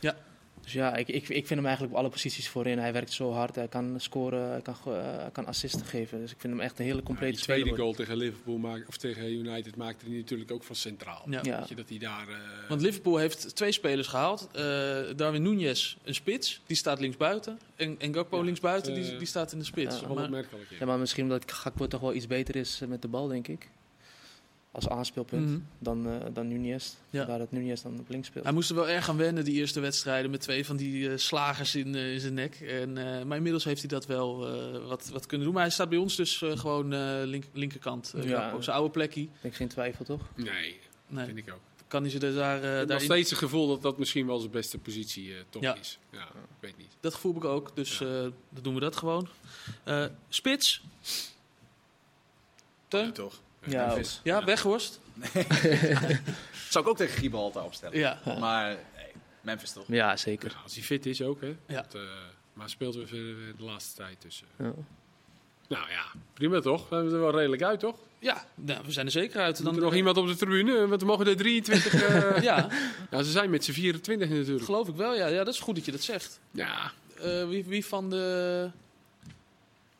[0.00, 0.14] Ja.
[0.62, 2.78] Dus ja, ik, ik, ik vind hem eigenlijk op alle posities voorin.
[2.78, 6.20] Hij werkt zo hard, hij kan scoren, hij kan, eh, hij kan assisten geven.
[6.20, 7.78] Dus ik vind hem echt een hele Ja, complete die tweede speler.
[7.80, 11.22] goal tegen Liverpool maakt, of tegen United maakte hij natuurlijk ook van centraal.
[11.30, 11.40] Ja.
[11.42, 11.58] Ja.
[11.58, 12.28] Weet je dat hij daar.
[12.28, 12.34] eh,
[12.68, 14.48] Want Liverpool heeft twee spelers gehaald.
[14.52, 14.62] Eh,
[15.16, 17.58] Darwin Núñez, een spits, die staat linksbuiten.
[17.76, 20.00] En, en Gakpo Ja, linksbuiten, die, die staat in de spits.
[20.00, 20.42] ja, Maar- ja.
[20.78, 23.68] Ja, maar misschien omdat Gakpo toch wel iets beter is met de bal, denk ik.
[24.72, 25.58] Als aanspeelpunt Mhm.
[25.78, 26.92] dan, eh dan Nunez.
[27.10, 27.26] Ja.
[27.26, 28.44] Waar het Nunez dan op links speelt.
[28.44, 31.16] Hij moest er wel erg aan wennen, die eerste wedstrijden, met twee van die eh,
[31.16, 32.60] slagers in, eh, in zijn nek.
[32.60, 35.54] En, eh, maar inmiddels heeft hij dat wel eh, wat, wat kunnen doen.
[35.54, 38.12] Maar hij staat bij ons dus eh, gewoon eh, link, linkerkant.
[38.16, 38.40] Ja.
[38.40, 38.60] Gakpo.
[38.60, 39.20] Zijn oude plekje.
[39.22, 40.20] Ik denk geen twijfel, toch?
[40.36, 41.60] Nee, Nee, vind ik ook.
[41.88, 44.26] kan hij ze er daar, eh, ik heb nog steeds het gevoel dat dat misschien
[44.26, 45.76] wel zijn beste positie eh, toch Ja.
[45.76, 45.98] is.
[46.10, 46.28] Ja, ik
[46.60, 46.96] weet niet.
[47.00, 48.06] Dat gevoel heb ik ook, dus Ja.
[48.06, 48.12] eh,
[48.50, 49.28] dan doen we dat gewoon.
[49.84, 50.82] Eh, spits.
[52.88, 53.04] Teun?
[53.04, 53.40] Ja, toch?
[53.64, 54.20] Ja, Memphis.
[54.22, 55.00] Ja, Weghorst?
[56.70, 57.98] Zou ik ook tegen Gibraltar opstellen.
[57.98, 58.18] Ja.
[58.40, 59.06] Maar nee,
[59.40, 59.84] Memphis toch?
[59.86, 60.50] Ja, zeker.
[60.50, 61.56] Ja, als hij fit is ook, hè.
[61.66, 61.82] Ja.
[61.82, 62.00] Dat, eh,
[62.52, 63.06] maar speelt weer
[63.56, 64.22] de laatste tijd.
[64.22, 64.72] Dus, eh, Ja.
[65.68, 66.04] nou ja,
[66.34, 66.88] prima toch?
[66.88, 67.96] We hebben er wel redelijk uit, toch?
[68.18, 69.62] Ja, nou, we zijn er zeker uit.
[69.64, 71.94] Dan er nog iemand op de tribune, want we mogen er 23.
[72.02, 72.68] eh, Ja,
[73.10, 74.64] ja, ze zijn met z'n 24 natuurlijk.
[74.64, 75.14] geloof ik wel.
[75.14, 76.40] Ja, ja, dat is goed dat je dat zegt.
[76.50, 78.70] Ja, Eh, wie, wie van de...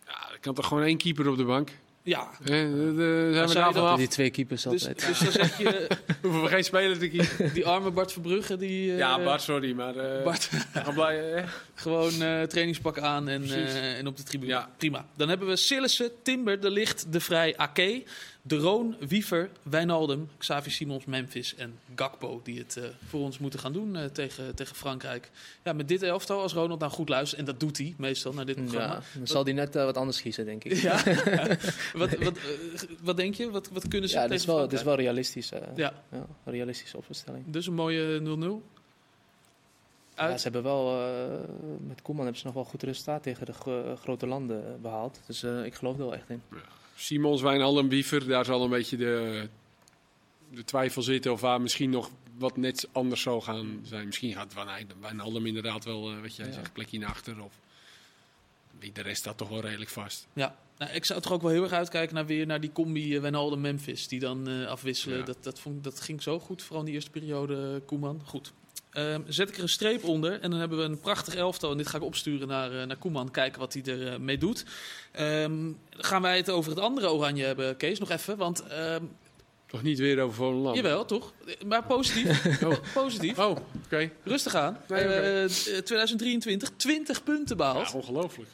[0.06, 1.70] ja, er kan toch gewoon één keeper op de bank.
[2.04, 3.98] Ja, Hè, de- de- zijn we daar vanaf?
[3.98, 5.06] Die twee keepers dus, altijd.
[5.06, 5.86] dus dan zeg je...
[6.22, 7.52] Hoeven we geen speler te kiezen.
[7.54, 8.92] Die arme Bart Verbrugge, die...
[8.92, 9.96] eh, ja, Bart, sorry, maar...
[9.96, 11.42] eh Bart, gaan blij, hè?
[11.74, 14.50] gewoon eh, trainingspak aan en, eh, en op de tribune.
[14.52, 14.70] Ja.
[14.76, 15.06] Prima.
[15.16, 18.02] Dan hebben we Sillissen, Timber, De Licht, De Vrij, Ake,
[18.44, 22.40] De Roon, Wiever, Wijnaldum, Xavi Simons, Memphis en Gakpo.
[22.44, 25.30] Die het eh, voor ons moeten gaan doen eh, tegen, tegen Frankrijk.
[25.64, 28.46] Ja, met dit elftal, als Ronald nou goed luistert, en dat doet hij meestal naar
[28.46, 28.94] dit programma.
[28.94, 30.72] Ja, dan zal hij net eh, wat anders kiezen, denk ik.
[30.72, 31.02] Ja.
[31.94, 32.38] wat, wat,
[33.02, 33.50] wat denk je?
[33.50, 35.52] Wat, wat kunnen ze Ja, het tegen is wel, het is wel realistisch.
[35.52, 37.44] eh, Ja, ja, realistische opstelling.
[37.46, 38.70] dus een mooie 0-0.
[40.16, 41.38] Ja, ze hebben wel, eh,
[41.86, 45.20] met Koeman hebben ze nog wel goed resultaat tegen de gro- grote landen eh, behaald.
[45.26, 46.42] Dus eh, ik geloof er wel echt in.
[46.94, 49.48] Simons, Wijnaldum, Wiever, daar zal een beetje de,
[50.50, 54.06] de twijfel zitten of waar misschien nog wat net anders zou gaan zijn.
[54.06, 54.54] Misschien gaat
[55.00, 56.52] Wijnaldum- inderdaad wel, eh, wat jij Ja.
[56.52, 57.42] zegt, plekje naar achter.
[57.42, 57.52] Of
[58.78, 60.26] wie de rest staat toch wel redelijk vast.
[60.32, 63.14] Ja, nou, ik zou toch ook wel heel erg uitkijken naar weer naar die combi
[63.14, 64.08] uh, Wijnaldum-Memphis.
[64.08, 65.18] Die dan eh, afwisselen.
[65.18, 65.24] Ja.
[65.24, 68.20] Dat, dat, vond, dat ging zo goed, vooral in die eerste periode, Koeman.
[68.24, 68.52] Goed.
[68.92, 71.70] Ehm, zet ik er een streep onder en dan hebben we een prachtig elftal.
[71.70, 74.64] En dit ga ik opsturen naar, eh, naar Koeman, kijken wat hij ermee mee doet.
[75.12, 77.98] Ehm, gaan wij het over het andere oranje hebben, Kees?
[77.98, 79.04] Nog even, want ehm,
[79.66, 80.74] Toch niet weer over Volendam?
[80.74, 81.32] jawel, toch?
[81.66, 82.44] Maar positief.
[82.64, 82.72] Oh.
[82.94, 83.38] positief.
[83.38, 84.10] Oh, oké.
[84.24, 84.78] Rustig aan.
[84.88, 85.12] Nee, oké.
[85.12, 87.90] Eh, eh, 2023, 20 punten behaald.
[87.90, 88.48] Ja, ongelooflijk.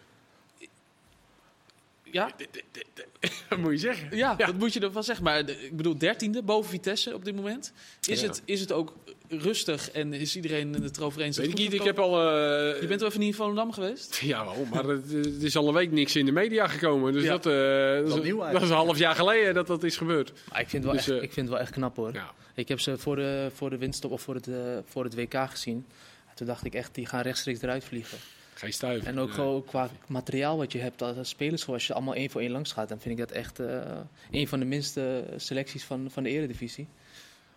[2.13, 2.31] Ja,
[3.49, 4.17] Wat moet je zeggen?
[4.17, 4.47] Ja, Ja.
[4.47, 5.25] dat moet je ervan zeggen.
[5.25, 7.73] Maar ik bedoel, dertiende boven Vitesse op dit moment.
[8.09, 8.27] Is, Ja.
[8.27, 8.95] het, is het ook
[9.29, 11.37] rustig en is iedereen het erover eens?
[11.37, 12.11] dat Weet ik het niet, ik heb al...
[12.21, 14.17] eh, Je bent wel even niet in Volendam geweest?
[14.23, 17.13] Ja, wel, maar het, het is al een week niks in de media gekomen.
[17.13, 17.37] Dus Ja.
[17.39, 20.33] dat, eh, dat, is, nieuw dat is een half jaar geleden dat dat is gebeurd.
[20.51, 22.13] Maar ik vind het wel, Dus, echt, eh, ik vind het wel echt knap hoor.
[22.13, 22.31] Ja.
[22.55, 25.35] Ik heb ze voor de, voor de winststop of voor het, eh, voor het WK
[25.51, 25.87] gezien.
[26.35, 28.19] Toen dacht ik echt, die gaan rechtstreeks eruit vliegen.
[28.59, 29.09] Geen stuiver.
[29.09, 32.41] En ook gewoon qua materiaal wat je hebt als spelers, als je allemaal één voor
[32.41, 36.11] één langs gaat, dan vind ik dat echt eh, een van de minste selecties van,
[36.11, 36.87] van de eredivisie.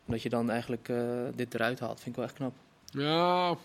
[0.06, 2.54] Omdat je dan eigenlijk eh, dit eruit haalt, vind ik wel echt knap.
[2.86, 3.58] Ja,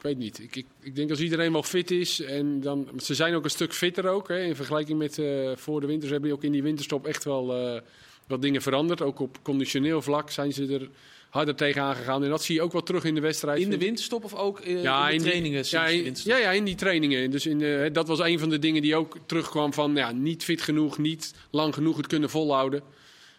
[0.00, 0.38] ik weet niet.
[0.38, 2.88] Ik, ik, ik denk als iedereen wel fit is en dan...
[3.02, 6.06] Ze zijn ook een stuk fitter ook, hè, in vergelijking met eh, voor de winter.
[6.06, 7.80] Ze hebben ook in die winterstop echt wel eh,
[8.26, 9.02] wat dingen veranderd.
[9.02, 10.88] Ook op conditioneel vlak zijn ze er
[11.30, 12.22] harder tegenaan gegaan.
[12.24, 13.60] En dat zie je ook wel terug in de wedstrijd.
[13.60, 16.50] In de winterstop of ook eh, Ja, in de die- trainingen Ja in, ja, ja,
[16.50, 17.30] in die trainingen.
[17.30, 20.44] Dus in, eh, dat was een van de dingen die ook terugkwam van ja, niet
[20.44, 22.82] fit genoeg, niet lang genoeg het kunnen volhouden.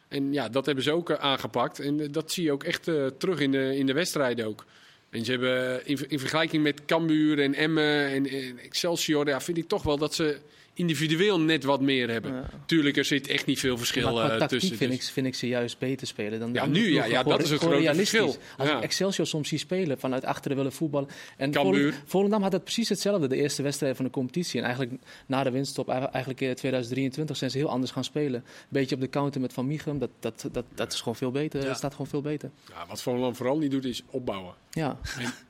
[0.08, 1.80] En ja, dat hebben ze ook eh, aangepakt.
[1.80, 2.84] En dat zie je ook echt
[3.18, 4.66] terug in de, in de wedstrijden ook.
[5.10, 9.58] En ze hebben in, in vergelijking met Cambuur en Emmen en, en Excelsior, ja, vind
[9.58, 10.38] ik toch wel dat ze
[10.82, 12.34] individueel net wat meer hebben.
[12.34, 12.50] Ja.
[12.66, 14.78] Tuurlijk, er zit echt niet veel verschil maar qua eh, tactiek tussen.
[14.78, 17.42] vind, dus- ik, vind ik ze juist beter spelen dan Ja, nu, ja, ja, dat
[17.44, 18.10] is het grote realistisch.
[18.20, 18.42] verschil.
[18.58, 18.78] Als Ja.
[18.78, 21.10] ik Excelsior soms zie spelen, vanuit achteren willen voetballen.
[21.38, 21.54] En.
[21.54, 24.60] Volendam- Volendam had het precies hetzelfde, de eerste wedstrijd van de competitie.
[24.60, 28.40] En eigenlijk na de winststop, eigenlijk in 2023, zijn ze heel anders gaan spelen.
[28.46, 31.32] Een beetje op de counter met Van Michum, dat, dat, dat, dat is gewoon veel
[31.32, 31.62] beter.
[31.62, 31.68] Ja.
[31.68, 32.50] Dat staat gewoon veel beter.
[32.70, 34.54] ja, wat Volendam vooral niet doet, is opbouwen.
[34.72, 35.00] Ja,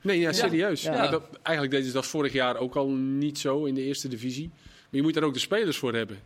[0.02, 0.82] nee, ja, serieus.
[0.82, 0.94] Ja.
[0.94, 4.08] Ja, dat, eigenlijk deden ze dat vorig jaar ook al niet zo in de eerste
[4.08, 4.50] divisie.
[4.92, 6.20] Maar je moet daar ook de spelers voor hebben.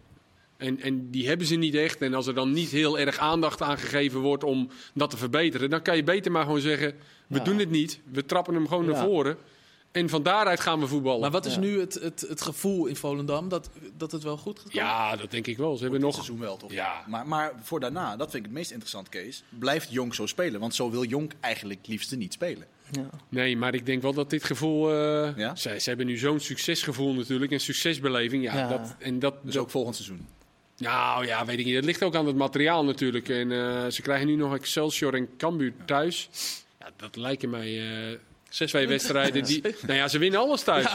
[0.57, 2.01] En, en die hebben ze niet echt.
[2.01, 5.71] En als er dan niet heel erg aandacht aan gegeven wordt om dat te verbeteren,
[5.71, 6.95] dan kan je beter maar gewoon zeggen:
[7.27, 7.45] we Ja.
[7.45, 8.01] doen het niet.
[8.13, 8.91] We trappen hem gewoon Ja.
[8.91, 9.37] naar voren.
[9.93, 11.21] En van daaruit gaan we voetballen.
[11.21, 11.61] Maar wat is Ja.
[11.61, 13.49] nu het, het, het gevoel in Volendam?
[13.49, 14.73] Dat, dat het wel goed gaat?
[14.73, 15.77] Ja, dat denk ik wel.
[15.77, 16.15] Ze hebben nog.
[16.15, 16.73] seizoen wel, toch?
[16.73, 17.05] Ja.
[17.07, 19.43] Maar, maar voor daarna, dat vind ik het meest interessant, Kees.
[19.49, 20.61] Blijft Jonk zo spelen?
[20.61, 22.67] Want zo wil Jonk eigenlijk het liefste niet spelen.
[22.91, 23.11] Ja.
[23.29, 24.91] Nee, maar ik denk wel dat dit gevoel.
[24.93, 25.55] eh, Ja?
[25.57, 27.53] ze, ze hebben nu zo'n succesgevoel natuurlijk.
[27.53, 28.43] En succesbeleving.
[28.45, 28.69] Ja, Ja.
[28.69, 30.27] Dat, en dat, Dus dat- ook volgend seizoen.
[30.79, 31.75] Nou ja, weet ik niet.
[31.75, 33.29] Het ligt ook aan het materiaal natuurlijk.
[33.29, 36.29] En eh, ze krijgen nu nog Excelsior en Cambuur thuis.
[36.81, 37.79] Ja, dat lijken mij
[38.11, 38.19] eh,
[38.49, 39.45] Zes twee wedstrijden.
[39.45, 40.87] Die, nou ja, ze winnen alles thuis.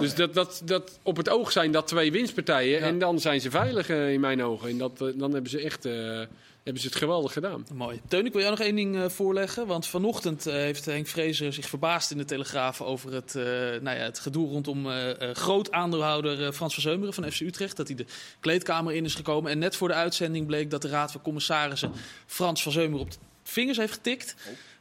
[0.00, 2.80] dus dat, dat, dat, op het oog zijn dat twee winstpartijen.
[2.80, 2.86] Ja.
[2.86, 4.68] En dan zijn ze veilig in mijn ogen.
[4.68, 6.20] En dat, dan hebben ze echt eh,
[6.64, 7.66] hebben ze het geweldig gedaan.
[7.74, 8.00] Mooi.
[8.08, 9.66] Teun, ik wil jou nog één ding eh, voorleggen.
[9.66, 13.44] Want vanochtend eh, heeft Henk Vrezer zich verbaasd in de Telegraaf over het, eh,
[13.80, 17.76] nou ja, het gedoe rondom eh, eh, groot aandeelhouder Frans van Zeumeren van FC Utrecht.
[17.76, 18.06] Dat hij de
[18.40, 19.50] kleedkamer in is gekomen.
[19.50, 21.92] En net voor de uitzending bleek dat de Raad van Commissarissen
[22.26, 24.34] Frans van Zeumeren op de vingers heeft getikt.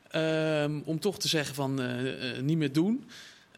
[0.09, 1.81] Ehm, om toch te zeggen van
[2.41, 3.05] niet meer doen.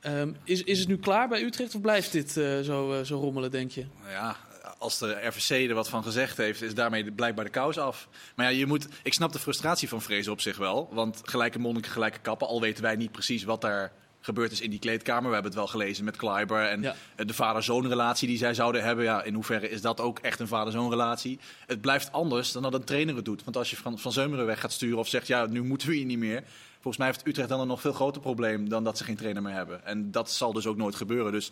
[0.01, 3.51] Ehm, is, is het nu klaar bij Utrecht of blijft dit eh, zo, zo rommelen,
[3.51, 3.85] denk je?
[3.99, 4.37] Nou ja,
[4.81, 8.07] als de RVC er wat van gezegd heeft, is daarmee de- blijkbaar de kous af.
[8.35, 10.89] Maar ja, je moet, ik snap de frustratie van Vrezen op zich wel.
[10.91, 12.47] Want gelijke monniken, gelijke kappen.
[12.47, 13.91] Al weten wij niet precies wat daar
[14.23, 15.27] gebeurd is in die kleedkamer.
[15.27, 16.65] We hebben het wel gelezen met Kleiber.
[16.65, 16.95] En Ja.
[17.15, 19.05] eh, de vader-zoon relatie die zij zouden hebben.
[19.05, 21.39] Ja, in hoeverre is dat ook echt een vader-zoon relatie?
[21.67, 23.43] Het blijft anders dan dat een trainer het doet.
[23.43, 25.95] Want als je van, van Zeumeren weg gaat sturen of zegt, ja, nu moeten we
[25.95, 26.43] hier niet meer.
[26.73, 29.41] Volgens mij heeft Utrecht dan een nog veel groter probleem dan dat ze geen trainer
[29.41, 29.85] meer hebben.
[29.85, 31.31] En dat zal dus ook nooit gebeuren.
[31.31, 31.51] Dus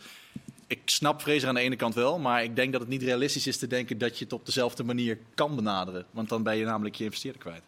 [0.70, 3.48] ik snap Fraser aan de ene kant wel, maar ik denk dat het niet realistisch
[3.48, 6.06] is te denken dat je het op dezelfde manier kan benaderen.
[6.12, 7.62] Want dan ben je namelijk je investeerder kwijt.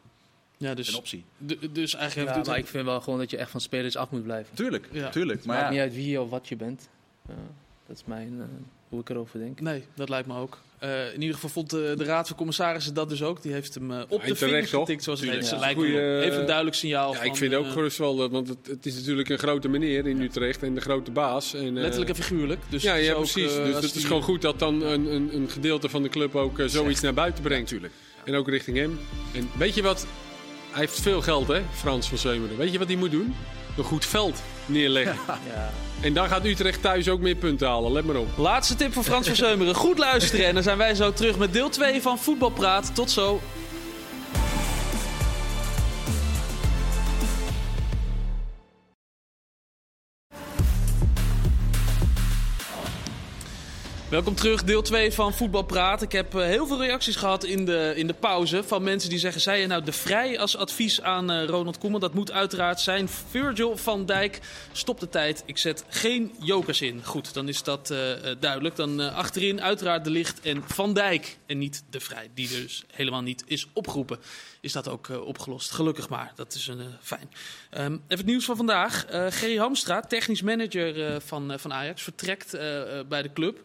[0.58, 1.26] Ja, Een dus, optie.
[1.46, 2.60] d- dus eigenlijk Ja, maar Utrecht...
[2.60, 4.56] ik vind wel gewoon dat je echt van spelers af moet blijven.
[4.56, 5.10] Tuurlijk, Ja.
[5.10, 5.38] tuurlijk.
[5.38, 6.90] Het maakt Maar niet ja, uit wie of wat je bent.
[7.28, 7.34] Ja,
[7.88, 8.46] dat is mijn, eh,
[8.92, 9.60] hoe ik erover denk.
[9.62, 10.58] Nee, dat lijkt me ook.
[10.80, 13.42] Eh, in ieder geval vond de, de Raad van Commissarissen dat dus ook.
[13.42, 15.50] Die heeft hem eh, op de vingers getikt, zoals het heet.
[15.50, 15.58] Ja.
[15.60, 17.26] lijkt me Goeie, even een duidelijk signaal Ja, van...
[17.28, 20.08] ik vind ook eh, gerust wel, dat, want het, het is natuurlijk een grote meneer
[20.08, 21.54] in Utrecht en de grote baas.
[21.54, 22.62] En, eh, letterlijk en figuurlijk.
[22.70, 23.56] Dus ja, ja ook, precies.
[23.58, 26.10] eh, dus het is die- gewoon goed dat dan een, een, een gedeelte van de
[26.10, 27.02] club ook eh, zoiets Zegt.
[27.02, 27.64] naar buiten brengt.
[27.64, 27.94] natuurlijk.
[28.26, 29.00] En ook richting hem.
[29.34, 30.06] En weet je wat?
[30.72, 32.58] Hij heeft veel geld, hè, Frans van Zeumeren.
[32.58, 33.34] Weet je wat hij moet doen?
[33.82, 35.16] Een goed veld neerleggen.
[35.28, 35.72] Ja.
[36.02, 37.92] En dan gaat Utrecht thuis ook meer punten halen.
[37.92, 38.28] Let maar op.
[38.38, 39.76] Laatste tip van Frans van Zeumeren.
[39.76, 40.46] Goed luisteren.
[40.46, 42.96] En dan zijn wij zo terug met deel 2 van Voetbalpraat.
[42.96, 43.42] Tot zo.
[54.12, 56.02] Welkom terug, deel 2 van Voetbalpraat.
[56.02, 59.20] Ik heb eh, heel veel reacties gehad in de, in de pauze van mensen die
[59.20, 59.42] zeggen...
[59.42, 62.00] zei je nou de vrij als advies aan eh, Ronald Koeman?
[62.00, 63.10] Dat moet uiteraard zijn.
[63.30, 64.40] Virgil van Dijk,
[64.72, 65.44] stop de tijd.
[65.46, 67.06] Ik zet geen jokers in.
[67.06, 67.98] Goed, dan is dat eh,
[68.40, 68.76] duidelijk.
[68.76, 71.38] Dan achterin uiteraard de Licht en Van Dijk.
[71.46, 74.20] En niet de vrij, die dus helemaal niet is opgeroepen.
[74.62, 75.72] Is dat ook opgelost?
[75.72, 77.30] Gelukkig maar, dat is een, fijn.
[77.70, 79.06] Ehm, even het nieuws van vandaag.
[79.10, 82.52] Gerry Hamstra, technisch manager van, van Ajax, vertrekt
[83.08, 83.60] bij de club.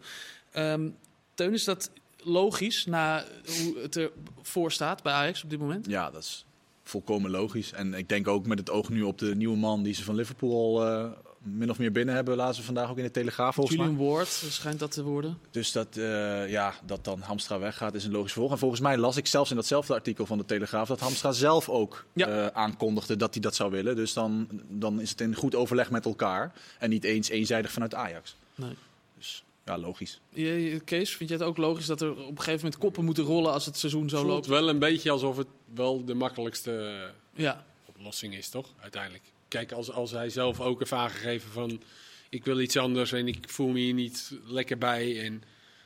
[0.51, 0.89] Ehm
[1.33, 1.91] Teun, is dat
[2.23, 3.23] logisch na
[3.63, 5.85] hoe het ervoor staat bij Ajax op dit moment?
[5.85, 6.45] Ja, dat is
[6.83, 7.71] volkomen logisch.
[7.71, 10.15] En ik denk ook met het oog nu op de nieuwe man die ze van
[10.15, 13.55] Liverpool al eh, min of meer binnen hebben, laten ze vandaag ook in de Telegraaf
[13.55, 13.77] volgens.
[13.77, 15.39] Julian Ward schijnt dat te worden.
[15.51, 18.51] Dus dat, eh, ja, dat dan Hamstra weggaat is een logisch volg.
[18.51, 21.69] En volgens mij las ik zelfs in datzelfde artikel van de Telegraaf dat Hamstra zelf
[21.69, 22.27] ook Ja.
[22.27, 23.95] eh, aankondigde dat hij dat zou willen.
[23.95, 27.93] Dus dan, dan is het in goed overleg met elkaar en niet eens eenzijdig vanuit
[27.93, 28.35] Ajax.
[28.55, 28.75] Nee.
[29.17, 30.19] Dus ja, logisch.
[30.29, 33.05] Je- je- Kees, vind jij het ook logisch dat er op een gegeven moment koppen
[33.05, 34.45] moeten rollen als het seizoen zo voelt loopt?
[34.47, 36.99] wel een beetje alsof het wel de makkelijkste
[37.35, 38.73] Ja, oplossing is, toch?
[38.81, 39.23] Uiteindelijk.
[39.47, 41.81] Kijk, als, als hij zelf ook heeft aangegeven van...
[42.29, 45.23] ik wil iets anders en ik voel me hier niet lekker bij...
[45.25, 45.43] en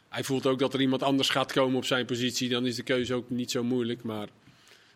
[0.09, 2.49] hij voelt ook dat er iemand anders gaat komen op zijn positie...
[2.49, 4.03] dan is de keuze ook niet zo moeilijk.
[4.03, 4.27] Maar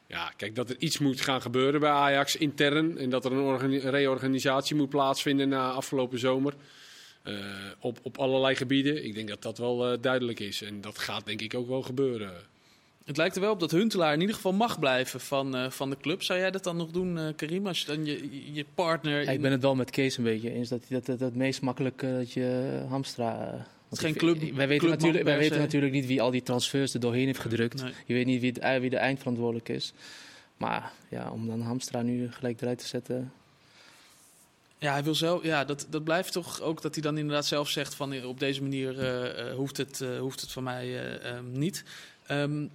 [0.08, 2.98] ja, kijk, dat er iets moet gaan gebeuren bij Ajax intern...
[2.98, 6.54] en dat er een organi- reorganisatie moet plaatsvinden na afgelopen zomer...
[7.26, 7.34] eh,
[7.80, 9.06] op, op allerlei gebieden.
[9.06, 10.62] Ik denk dat dat wel eh, duidelijk is.
[10.62, 12.34] En dat gaat denk ik ook wel gebeuren.
[13.06, 15.90] Het lijkt er wel op dat Huntelaar in ieder geval mag blijven van, uh, van
[15.90, 16.24] de club.
[16.24, 19.24] Zou jij dat dan nog doen, uh, Karim, als je dan je, je partner...
[19.24, 20.70] Ja, ik ben het wel met Kees een beetje eens.
[20.70, 23.52] Dat dat, dat, het meest makkelijk uh, dat je Hamstra...
[23.90, 24.54] Het is geen club.
[24.54, 27.82] Wij weten, natuurlijk, wij weten natuurlijk niet wie al die transfers er doorheen heeft gedrukt.
[27.82, 27.94] Nee.
[28.06, 29.94] Je weet niet wie, de, wie de eindverantwoordelijk is.
[30.58, 33.32] Maar ja, om dan Hamstra nu gelijk eruit te zetten...
[34.80, 37.70] Ja, hij wil zelf, ja dat, dat blijft toch ook dat hij dan inderdaad zelf
[37.70, 41.52] zegt van op deze manier uh, hoeft, het, uh, hoeft het van mij uh, um,
[41.52, 41.84] niet.
[42.32, 42.70] Um,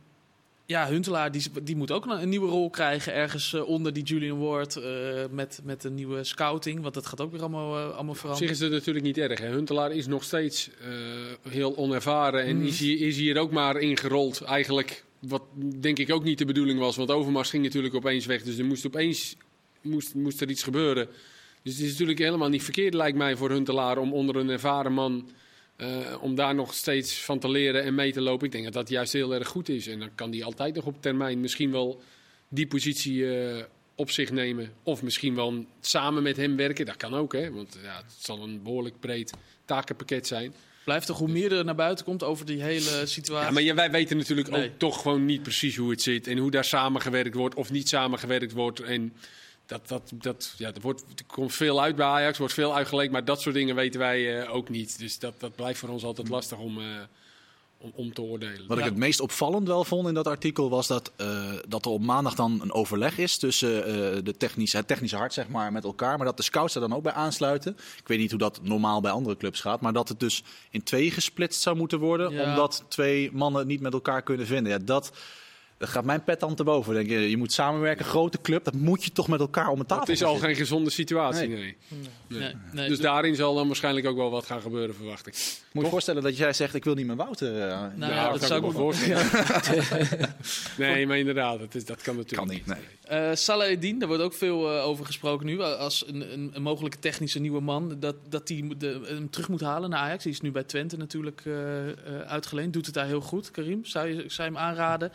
[0.67, 4.39] ja, Huntelaar die, die moet ook een, een nieuwe rol krijgen ergens onder die Julian
[4.39, 4.81] Ward
[5.31, 6.83] met, met een nieuwe scouting.
[6.83, 8.49] Want dat gaat ook weer allemaal, allemaal veranderen.
[8.49, 9.41] Zich is het natuurlijk niet erg.
[9.41, 9.49] Hè?
[9.49, 10.71] Huntelaar is nog steeds
[11.49, 12.67] heel onervaren en mm.
[12.67, 15.05] is, hier, is hier ook maar ingerold eigenlijk.
[15.19, 15.43] Wat
[15.81, 16.97] denk ik ook niet de bedoeling was.
[16.97, 18.43] Want Overmars ging natuurlijk opeens weg.
[18.43, 19.37] Dus er moest opeens
[19.81, 21.09] moest, moest er iets gebeuren.
[21.63, 24.93] Dus het is natuurlijk helemaal niet verkeerd, lijkt mij, voor Huntelaar om onder een ervaren
[24.93, 25.31] man.
[25.77, 25.87] Uh,
[26.21, 28.47] om daar nog steeds van te leren en mee te lopen.
[28.47, 29.87] Ik denk dat dat juist heel erg goed is.
[29.87, 32.01] En dan kan hij altijd nog op termijn misschien wel
[32.49, 33.63] die positie uh,
[33.95, 34.73] op zich nemen.
[34.83, 36.87] Of misschien wel samen met hem werken.
[36.87, 37.53] Dat kan ook, hè?
[37.53, 39.33] want ja, het zal een behoorlijk breed
[39.65, 40.55] takenpakket zijn.
[40.85, 43.47] Blijft toch hoe meer er naar buiten komt over die hele situatie.
[43.47, 44.69] Ja, maar ja, wij weten natuurlijk nee.
[44.69, 46.27] ook toch gewoon niet precies hoe het zit.
[46.27, 48.81] En hoe daar samengewerkt wordt of niet samengewerkt wordt.
[48.81, 49.13] En
[49.71, 53.13] dat, dat, dat, ja, er, wordt, er komt veel uit bij Ajax, wordt veel uitgelekt,
[53.13, 54.99] maar dat soort dingen weten wij uh, ook niet.
[54.99, 56.85] Dus dat, dat blijft voor ons altijd lastig om, uh,
[57.79, 58.67] om, om, te oordelen.
[58.67, 61.91] Wat ik het meest opvallend wel vond in dat artikel was dat, uh, dat er
[61.91, 65.85] op maandag dan een overleg is tussen de technische, het technische hart zeg maar, met
[65.85, 66.17] elkaar.
[66.17, 67.77] Maar dat de scouts er dan ook bij aansluiten.
[67.99, 69.81] Ik weet niet hoe dat normaal bij andere clubs gaat.
[69.81, 72.33] Maar dat het dus in twee gesplitst zou moeten worden.
[72.33, 72.51] Ja.
[72.51, 74.73] Omdat twee mannen het niet met elkaar kunnen vinden.
[74.73, 75.13] Ja, dat
[75.81, 76.95] dan gaat mijn pet dan te boven.
[76.95, 79.87] Denk je, je moet samenwerken, grote club, dat moet je toch met elkaar om een
[79.87, 81.59] tafel Het is al geen gezonde situatie, nee.
[81.59, 82.41] nee.
[82.41, 82.55] nee.
[82.73, 82.89] nee.
[82.89, 85.35] Dus daarin zal dan waarschijnlijk ook wel wat gaan gebeuren, verwacht ik.
[85.73, 87.53] Moet je voorstellen dat jij zegt, ik wil niet meer Wouter.
[87.53, 89.27] Uh, nou, ja, ja, dat, zou ik me voorstellen.
[90.79, 92.67] nee, maar inderdaad, dat, is, dat kan natuurlijk kan niet.
[93.09, 93.29] Nee.
[93.29, 95.61] Uh, Salah daar wordt ook veel uh, over gesproken nu.
[95.63, 97.97] Als een, een, een, mogelijke technische nieuwe man.
[97.99, 100.23] Dat, dat die de, hem terug moet halen naar Ajax.
[100.23, 101.55] Die is nu bij Twente natuurlijk uh,
[102.27, 102.73] uitgeleend.
[102.73, 103.85] Doet het daar heel goed, Karim.
[103.85, 105.13] Zou je, zou je hem aanraden?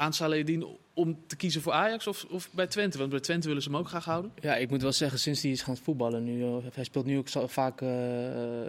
[0.00, 2.98] Aan Saladin om te kiezen voor Ajax of, of bij Twente?
[2.98, 4.32] Want bij Twente willen ze hem ook graag houden.
[4.40, 7.28] Ja, ik moet wel zeggen, sinds hij is gaan voetballen nu, hij speelt nu ook
[7.28, 7.88] zo, vaak uh,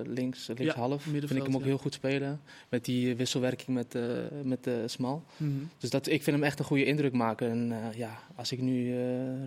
[0.04, 1.04] links, links ja, half.
[1.04, 1.68] Vind ik hem ook ja.
[1.68, 2.42] heel goed spelen.
[2.70, 4.04] Met die wisselwerking met, uh,
[4.44, 5.24] met uh, Smal.
[5.38, 5.70] Mm -hmm.
[5.78, 7.50] Dus dat, ik vind hem echt een goede indruk maken.
[7.50, 8.96] En ja, als ik nu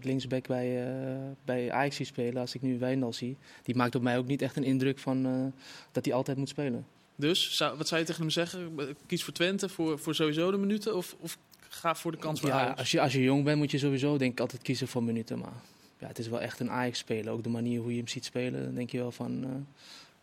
[0.03, 0.87] linksback bij,
[1.45, 4.43] bij Ajax zie spelen, als ik nu Wijndal zie, die maakt op mij ook niet
[4.43, 5.53] echt een indruk van
[5.93, 6.87] dat hij altijd moet spelen.
[7.17, 8.77] Dus, zou, wat zou je tegen hem zeggen?
[9.07, 10.97] Kies voor Twente, voor, voor sowieso de minuten?
[10.97, 11.39] Of, of
[11.75, 14.17] ga voor de kans bij ja, Als je, als je jong bent moet je sowieso
[14.17, 15.39] denk ik altijd kiezen voor minuten.
[15.39, 15.53] Maar
[15.99, 17.33] ja, het is wel echt een Ajax-speler.
[17.33, 19.45] Ook de manier hoe je hem ziet spelen, dan denk je wel van...
[19.45, 19.51] Uh,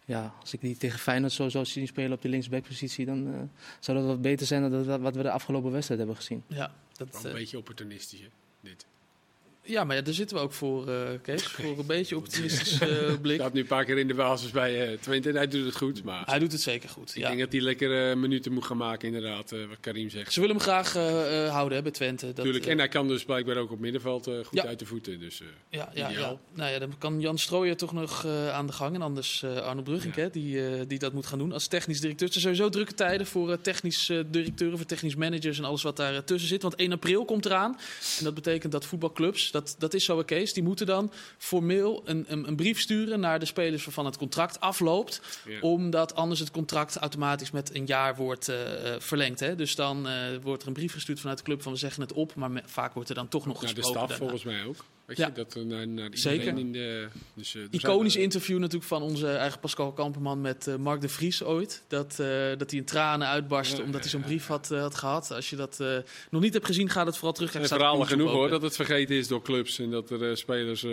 [0.05, 3.05] ja, als ik die tegen Feyenoord zo zou zien spelen op de linksbackpositie...
[3.05, 3.33] dan uh,
[3.79, 6.43] zou dat wat beter zijn dan wat we de afgelopen wedstrijd hebben gezien.
[6.47, 8.27] Ja, dat, wel een uh, beetje opportunistisch, hè,
[8.59, 8.85] dit.
[9.63, 11.43] Ja, maar ja, daar zitten we ook voor, uh, Kees.
[11.61, 12.89] Voor een beetje optimistisch uh,
[13.21, 13.23] blik.
[13.23, 15.65] Hij staat nu een paar keer in de basis bij uh, Twente en hij doet
[15.65, 16.03] het goed.
[16.03, 19.07] Maar hij doet het zeker goed, Ik denk dat hij lekker minuten moet gaan maken,
[19.07, 20.33] inderdaad, wat Karim zegt.
[20.33, 20.93] Ze willen hem graag
[21.51, 22.33] houden hè, bij Twente.
[22.33, 24.65] Dat, Tuurlijk, en hij kan dus blijkbaar ook op middenveld goed ja.
[24.65, 25.19] uit de voeten.
[25.19, 28.95] Dus, ja, ja, ja, Nou ja, dan kan Jan Strooijer toch nog aan de gang.
[28.95, 30.21] En anders Arno Brugink, ja.
[30.21, 32.27] hè, die, die dat moet gaan doen als technisch directeur.
[32.27, 36.23] Het zijn sowieso drukke tijden voor technisch directeuren, voor technisch managers en alles wat daar
[36.23, 36.61] tussen zit.
[36.61, 37.77] Want 1 april komt eraan.
[38.17, 42.25] En dat betekent dat voetbalclubs, dat, dat is zo Kees, die moeten dan formeel een,
[42.27, 45.21] een, een, brief sturen naar de spelers waarvan het contract afloopt.
[45.45, 45.59] Ja.
[45.59, 48.55] Omdat anders het contract automatisch met een jaar wordt uh,
[48.97, 49.39] verlengd.
[49.39, 49.55] Hè?
[49.55, 52.13] Dus dan uh, wordt er een brief gestuurd vanuit de club van we zeggen het
[52.13, 52.35] op.
[52.35, 53.91] Maar me, vaak wordt er dan toch nog gesproken.
[53.91, 54.85] Ja, de staf volgens mij ook.
[55.17, 56.57] Weet je, dat naar, naar Zeker.
[56.57, 61.01] In de, dus, uh, Iconisch interview natuurlijk van onze eigen Pascal Kamperman met uh, Mark
[61.01, 61.83] de Vries ooit.
[61.87, 62.15] Dat,
[62.57, 65.31] dat hij in tranen uitbarstte ja, omdat hij zo'n brief had, had gehad.
[65.31, 65.83] Als je dat
[66.29, 67.53] nog niet hebt gezien, gaat het vooral terug.
[67.53, 69.79] Er verhalen genoeg hoor, dat het vergeten is door clubs.
[69.79, 70.85] En dat er spelers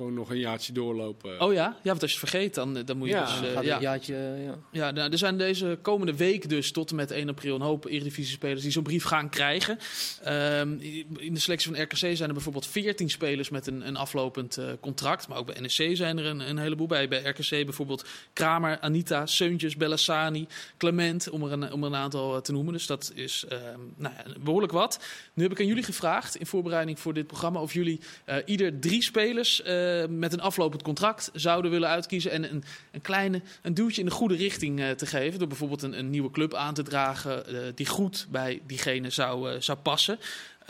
[0.00, 1.40] gewoon nog een jaartje doorlopen.
[1.40, 1.76] Oh ja?
[1.82, 3.50] Ja, want als je het vergeet, dan, dan moet je ja, dus...
[3.50, 4.58] Uh, ja, een jaartje, ja.
[4.70, 7.84] ja nou, er zijn deze komende week dus tot en met 1 april een hoop
[7.84, 9.78] Eredivisie-spelers die zo'n brief gaan krijgen.
[10.26, 10.80] Um,
[11.18, 14.64] in de selectie van RKC zijn er bijvoorbeeld 14 spelers met een, een aflopend uh,
[14.80, 15.28] contract.
[15.28, 17.08] Maar ook bij NEC zijn er een, een heleboel bij.
[17.08, 20.46] Bij RKC bijvoorbeeld Kramer, Anita, Seuntjes, Bellassani,
[20.78, 22.72] Clement, om er een, om er een aantal te noemen.
[22.72, 25.04] Dus dat is um, nou ja, behoorlijk wat.
[25.34, 28.78] Nu heb ik aan jullie gevraagd in voorbereiding voor dit programma of jullie uh, ieder
[28.78, 32.30] drie spelers uh, met een aflopend contract zouden willen uitkiezen.
[32.30, 35.38] En een, een kleine een duwtje in de goede richting uh, te geven.
[35.38, 39.60] Door bijvoorbeeld een, een, nieuwe club aan te dragen uh, die goed bij diegene zou,
[39.60, 40.18] zou passen.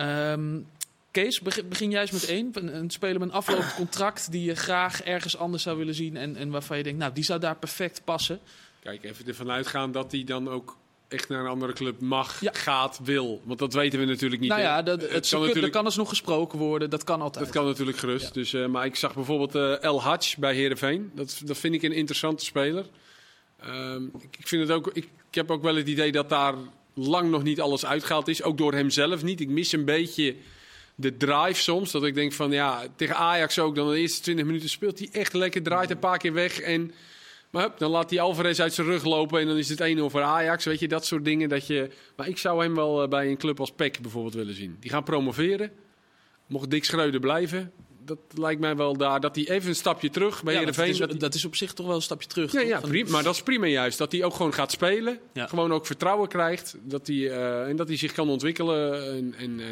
[0.01, 0.67] Um,
[1.11, 2.51] Kees, begin juist met één.
[2.53, 6.17] Een, een speler met een aflopend contract die je graag ergens anders zou willen zien.
[6.17, 8.41] En, en waarvan je denkt, nou, die zou daar perfect passen.
[8.83, 10.77] Kijk, even ervan uitgaan dat hij dan ook
[11.11, 13.43] echt naar een andere club mag, gaat, wil.
[13.45, 14.51] Want dat weten we natuurlijk niet.
[14.51, 16.91] Nou ja, dat, het, kan natuurlijk, er kan dus nog gesproken worden.
[16.91, 17.45] Dat kan altijd.
[17.45, 18.35] Dat kan natuurlijk gerust.
[18.35, 21.11] Dus, uh, maar ik zag bijvoorbeeld uh, El Hadj bij Herenveen.
[21.15, 22.85] Dat, dat vind ik een interessante speler.
[23.67, 26.55] Um, ik, ik, vind het ook, ik, ik heb ook wel het idee dat daar
[26.95, 28.43] lang nog niet alles uitgehaald is.
[28.43, 29.41] Ook door hemzelf niet.
[29.41, 30.37] Ik mis een beetje
[30.95, 31.91] de drive soms.
[31.91, 33.75] Dat ik denk van ja, tegen Ajax ook.
[33.75, 35.63] Dan de eerste 20 minuten speelt hij echt lekker.
[35.63, 36.61] Draait een paar keer weg.
[36.61, 36.93] En
[37.51, 39.41] maar hup, dan laat hij Alvarez uit zijn rug lopen.
[39.41, 40.65] En dan is het 1-0 voor Ajax.
[40.65, 41.49] Weet je, dat soort dingen.
[41.49, 44.55] Dat je, maar ik zou hem wel eh, bij een club als PEC bijvoorbeeld willen
[44.55, 44.77] zien.
[44.81, 45.73] Die gaan promoveren.
[46.47, 47.73] Mocht Dick Schreuder blijven,
[48.05, 49.21] dat lijkt mij wel daar.
[49.21, 50.99] Dat hij even een stapje terug bij ja, Heerenveen.
[50.99, 52.53] Dat, is, dat is op zich toch wel een stapje terug.
[52.53, 53.99] Ja, ja prima, maar dat is prima juist.
[53.99, 55.19] Dat hij ook gewoon gaat spelen.
[55.35, 56.77] Gewoon ook vertrouwen krijgt.
[56.83, 59.07] Dat hij, uh, en dat hij zich kan ontwikkelen.
[59.17, 59.67] En, en, uh,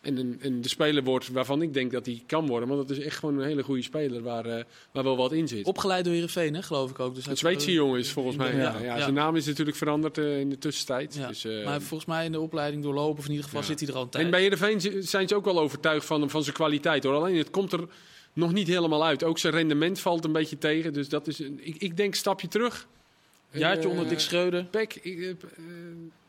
[0.00, 2.68] en, de speler wordt waarvan ik denk dat hij kan worden.
[2.68, 5.48] Want dat is echt gewoon een hele goede speler waar, uh, waar wel wat in
[5.48, 5.66] zit.
[5.66, 7.14] Opgeleid door Heerenveen, hè, geloof ik ook.
[7.14, 8.56] Dus een Zweedse jongen is volgens mij.
[8.56, 8.78] Ja.
[8.78, 11.20] Ja, Zijn naam is natuurlijk veranderd uh, in de tussentijd.
[11.28, 13.88] Dus, uh, maar volgens mij in de opleiding doorlopen, of in ieder geval zit hij
[13.88, 14.24] er al een tijd.
[14.24, 17.04] En bij Heerenveen zijn ze ook wel overtuigd van, van zijn kwaliteit.
[17.04, 17.14] Hoor.
[17.14, 17.88] Alleen het komt er
[18.32, 19.24] nog niet helemaal uit.
[19.24, 20.92] Ook zijn rendement valt een beetje tegen.
[20.92, 22.86] Dus dat is, een, ik, ik denk stapje terug.
[23.50, 24.64] Jaartje onder Dick Schreuder.
[24.64, 25.00] Pek,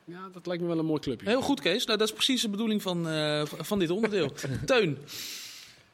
[0.10, 1.30] ja, dat lijkt me wel een mooi clubje.
[1.30, 1.86] Heel goed, Kees.
[1.86, 4.34] Nou, dat is precies de bedoeling van, uh, van dit onderdeel.
[4.66, 4.98] Teun.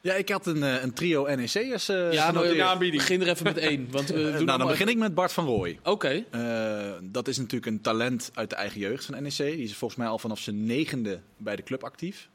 [0.00, 2.90] Ja, ik had een, uh, een trio NEC'ers uh, ja, nou.
[2.90, 3.88] Begin er even met één.
[3.90, 5.78] Want we doen nou, dan begin ik met Bart van Rooij.
[5.82, 6.24] Oké.
[6.30, 7.00] Okay.
[7.02, 9.36] dat is natuurlijk een talent uit de eigen jeugd van NEC.
[9.36, 12.28] Die is volgens mij al vanaf zijn negende bij de club actief.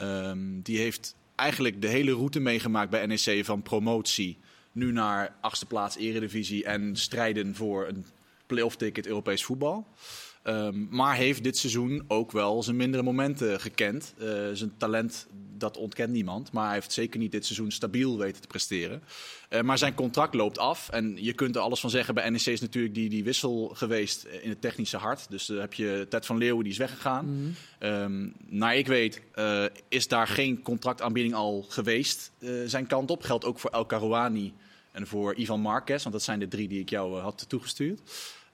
[0.00, 4.38] Um, die heeft eigenlijk de hele route meegemaakt bij NEC van promotie...
[4.72, 8.04] nu naar achtste plaats eredivisie en strijden voor een
[8.46, 9.86] playoff ticket Europees voetbal.
[10.44, 14.14] Um, maar heeft dit seizoen ook wel zijn mindere momenten gekend.
[14.18, 15.26] Uh, zijn talent,
[15.58, 16.52] dat ontkent niemand.
[16.52, 19.02] Maar hij heeft zeker niet dit seizoen stabiel weten te presteren.
[19.50, 20.88] Uh, maar zijn contract loopt af.
[20.88, 22.14] En je kunt er alles van zeggen.
[22.14, 25.26] Bij NEC is natuurlijk die, die wissel geweest in het technische hart.
[25.30, 27.26] Dus dan heb je Ted van Leeuwen, die is weggegaan.
[27.26, 27.88] Mm -hmm.
[27.88, 32.32] um, naar ik weet uh, is daar geen contractaanbieding al geweest
[32.66, 33.22] zijn kant op.
[33.22, 34.52] Geldt ook voor El Karouani
[34.92, 36.02] en voor Ivan Marquez.
[36.02, 38.00] Want dat zijn de drie die ik jou had toegestuurd.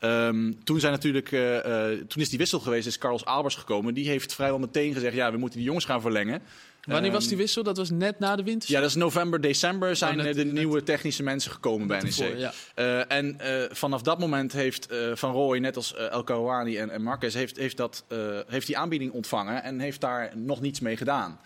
[0.01, 1.63] Um, toen, zijn natuurlijk, uh, uh,
[2.09, 3.95] toen is die wissel geweest, is Carlos Albers gekomen.
[3.95, 6.43] Die heeft vrijwel meteen gezegd, ja, we moeten die jongens gaan verlengen.
[6.85, 7.63] Wanneer was die wissel?
[7.63, 8.71] Dat was net na de winter?
[8.71, 12.01] Ja, dat is november, december zijn oh, net, de net, nieuwe technische mensen gekomen bij
[12.01, 12.13] NEC.
[12.13, 12.53] Voor, ja.
[12.77, 13.37] uh, en
[13.71, 17.77] vanaf dat moment heeft Van Rooij, net als El Karouani en, en Marquez, heeft, heeft,
[17.77, 18.05] dat,
[18.47, 21.39] heeft die aanbieding ontvangen en heeft daar nog niets mee gedaan.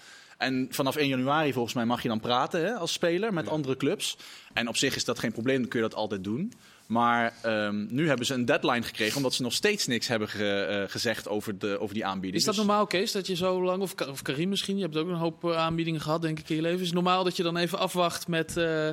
[0.43, 3.51] En vanaf 1 januari volgens mij mag je dan praten hè, als speler met ja.
[3.51, 4.17] andere clubs.
[4.53, 6.53] En op zich is dat geen probleem, dan kun je dat altijd doen.
[6.93, 10.81] Maar um, nu hebben ze een deadline gekregen omdat ze nog steeds niks hebben ge,
[10.85, 12.35] uh, gezegd over, de, over die aanbieding.
[12.37, 12.65] Is dat dus...
[12.65, 15.45] normaal, Kees, dat je zo lang, of, of Karim misschien, je hebt ook een hoop
[15.45, 16.81] uh, aanbiedingen gehad, denk ik, in je leven.
[16.81, 18.89] Is het normaal dat je dan even afwacht met, uh,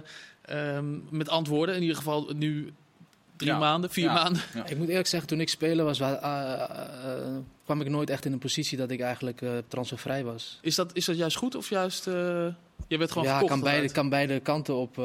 [0.49, 1.75] um, met antwoorden?
[1.75, 2.73] In ieder geval nu
[3.39, 3.57] drie ja.
[3.57, 4.13] maanden, vier ja.
[4.13, 4.41] maanden.
[4.53, 4.65] Ja.
[4.65, 6.63] Ik moet eerlijk zeggen, toen ik speler was, uh, uh,
[7.65, 10.59] kwam ik nooit echt in een positie dat ik eigenlijk uh, transfervrij was.
[10.61, 12.07] Is dat, is dat juist goed of juist...
[12.87, 14.95] Je werd gewoon ja, verkocht, kan beide, kan beide kanten op.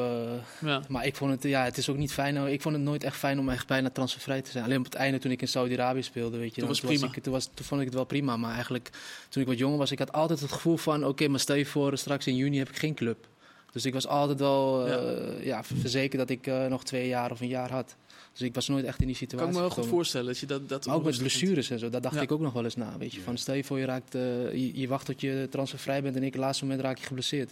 [0.61, 0.81] ja.
[0.87, 2.47] Maar ik vond het, ja, het is ook niet fijn.
[2.47, 4.63] Ik vond het nooit echt fijn om echt bijna transfervrij te zijn.
[4.63, 6.59] Alleen op het einde toen ik in Saudi-Arabië speelde, weet je.
[6.59, 7.05] Toen, was toen, prima.
[7.05, 8.37] Was ik, toen, was, toen vond ik het wel prima.
[8.37, 8.89] Maar eigenlijk
[9.29, 10.99] toen ik wat jonger was, ik had altijd het gevoel van...
[10.99, 13.27] Oké, okay, maar stel je voor, straks in juni heb ik geen club.
[13.71, 15.41] Dus ik was altijd wel ja.
[15.41, 17.95] ja verzekerd dat ik nog twee jaar of een jaar had.
[18.37, 19.45] Dus ik was nooit echt in die situatie.
[19.45, 20.69] Kan ik me wel goed voorstellen dat je dat.
[20.69, 22.21] dat maar ook met blessures en zo, dat dacht ja.
[22.21, 22.97] ik ook nog wel eens na.
[22.97, 23.23] Weet je, ja.
[23.23, 24.21] van stel je voor je raakt, uh,
[24.51, 27.51] je, je, wacht tot je transfervrij bent en in het laatste moment raak je geblesseerd.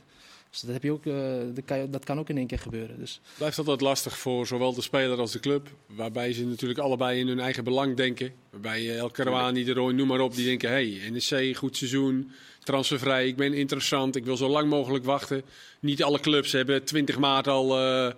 [0.50, 1.15] Dus dat, heb je ook, uh,
[1.54, 3.00] dat, kan, dat kan ook in één keer gebeuren.
[3.00, 3.22] Dus.
[3.38, 5.69] Blijft altijd lastig voor zowel de speler als de club.
[5.86, 8.34] Waarbij ze natuurlijk allebei in hun eigen belang denken.
[8.50, 12.32] Waarbij El Karouani, de Roy, noem maar op, die denken: hey, NEC, goed seizoen,
[12.63, 15.43] transfervrij, ik ben interessant, ik wil zo lang mogelijk wachten.
[15.80, 17.80] Niet alle clubs hebben 20 maart al.
[17.80, 18.12] Uh,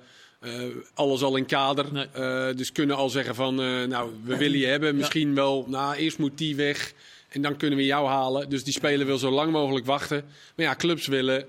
[0.93, 1.85] alles al in kader.
[1.91, 2.07] Nee.
[2.17, 4.95] Uh, dus kunnen al zeggen van, uh, nou, we willen je hebben.
[4.95, 5.33] Misschien ja.
[5.33, 6.93] wel, nou, eerst moet die weg.
[7.29, 8.49] En dan kunnen we jou halen.
[8.49, 10.25] Dus die speler wil zo lang mogelijk wachten.
[10.55, 11.45] Maar ja, clubs willen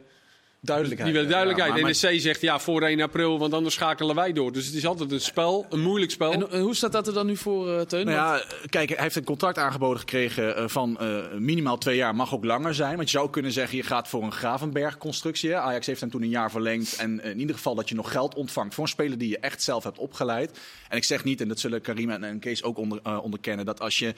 [0.66, 1.08] duidelijkheid.
[1.08, 1.74] Die willen duidelijkheid.
[1.76, 4.52] Ja, maar NEC zegt ja voor 1 april, want anders schakelen wij door.
[4.52, 6.32] Dus het is altijd een spel, een moeilijk spel.
[6.32, 8.06] En, en hoe staat dat er dan nu voor, uh, Teun?
[8.06, 12.14] Nou ja, kijk, hij heeft een contract aangeboden gekregen uh, van uh, minimaal twee jaar,
[12.14, 12.96] mag ook langer zijn.
[12.96, 15.56] Want je zou kunnen zeggen, je gaat voor een Gravenberg-constructie.
[15.56, 16.96] Ajax heeft hem toen een jaar verlengd.
[16.96, 19.62] En in ieder geval dat je nog geld ontvangt voor een speler die je echt
[19.62, 20.58] zelf hebt opgeleid.
[20.88, 23.80] En ik zeg niet, en dat zullen Karim en, en Kees ook onder, onderkennen, dat
[23.80, 24.14] als je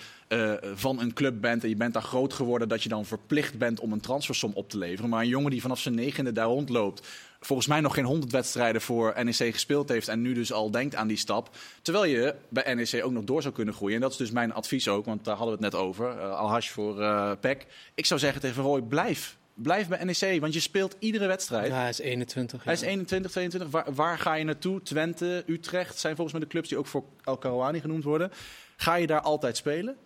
[0.75, 3.81] van een club bent en je bent daar groot geworden, dat je dan verplicht bent
[3.81, 5.11] om een transfersom op te leveren.
[5.11, 7.07] Maar een jongen die vanaf zijn negende daar rondloopt.
[7.41, 10.09] Volgens mij nog geen 100 wedstrijden voor NEC gespeeld heeft.
[10.09, 11.57] En nu dus al denkt aan die stap.
[11.83, 13.95] Terwijl je bij NEC ook nog door zou kunnen groeien.
[13.95, 16.17] En dat is dus mijn advies ook, want daar hadden we het net over.
[16.17, 17.67] Uh, Al-Hash voor uh, PEC.
[17.95, 19.37] Ik zou zeggen tegen Roy, blijf.
[19.55, 21.67] Blijf bij NEC, want je speelt iedere wedstrijd.
[21.67, 22.65] Ja, hij is 21.
[22.65, 23.71] Hij is 21, 22.
[23.71, 24.83] Waar, waar, ga je naartoe?
[24.83, 28.31] Twente, Utrecht zijn volgens mij de clubs die ook voor El Karouani genoemd worden.
[28.77, 29.97] Ga je daar altijd spelen?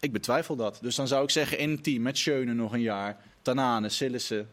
[0.00, 0.78] Ik betwijfel dat.
[0.82, 3.16] Dus dan zou ik zeggen in het team met Schöne nog een jaar.
[3.42, 4.50] Tanane, Sillissen,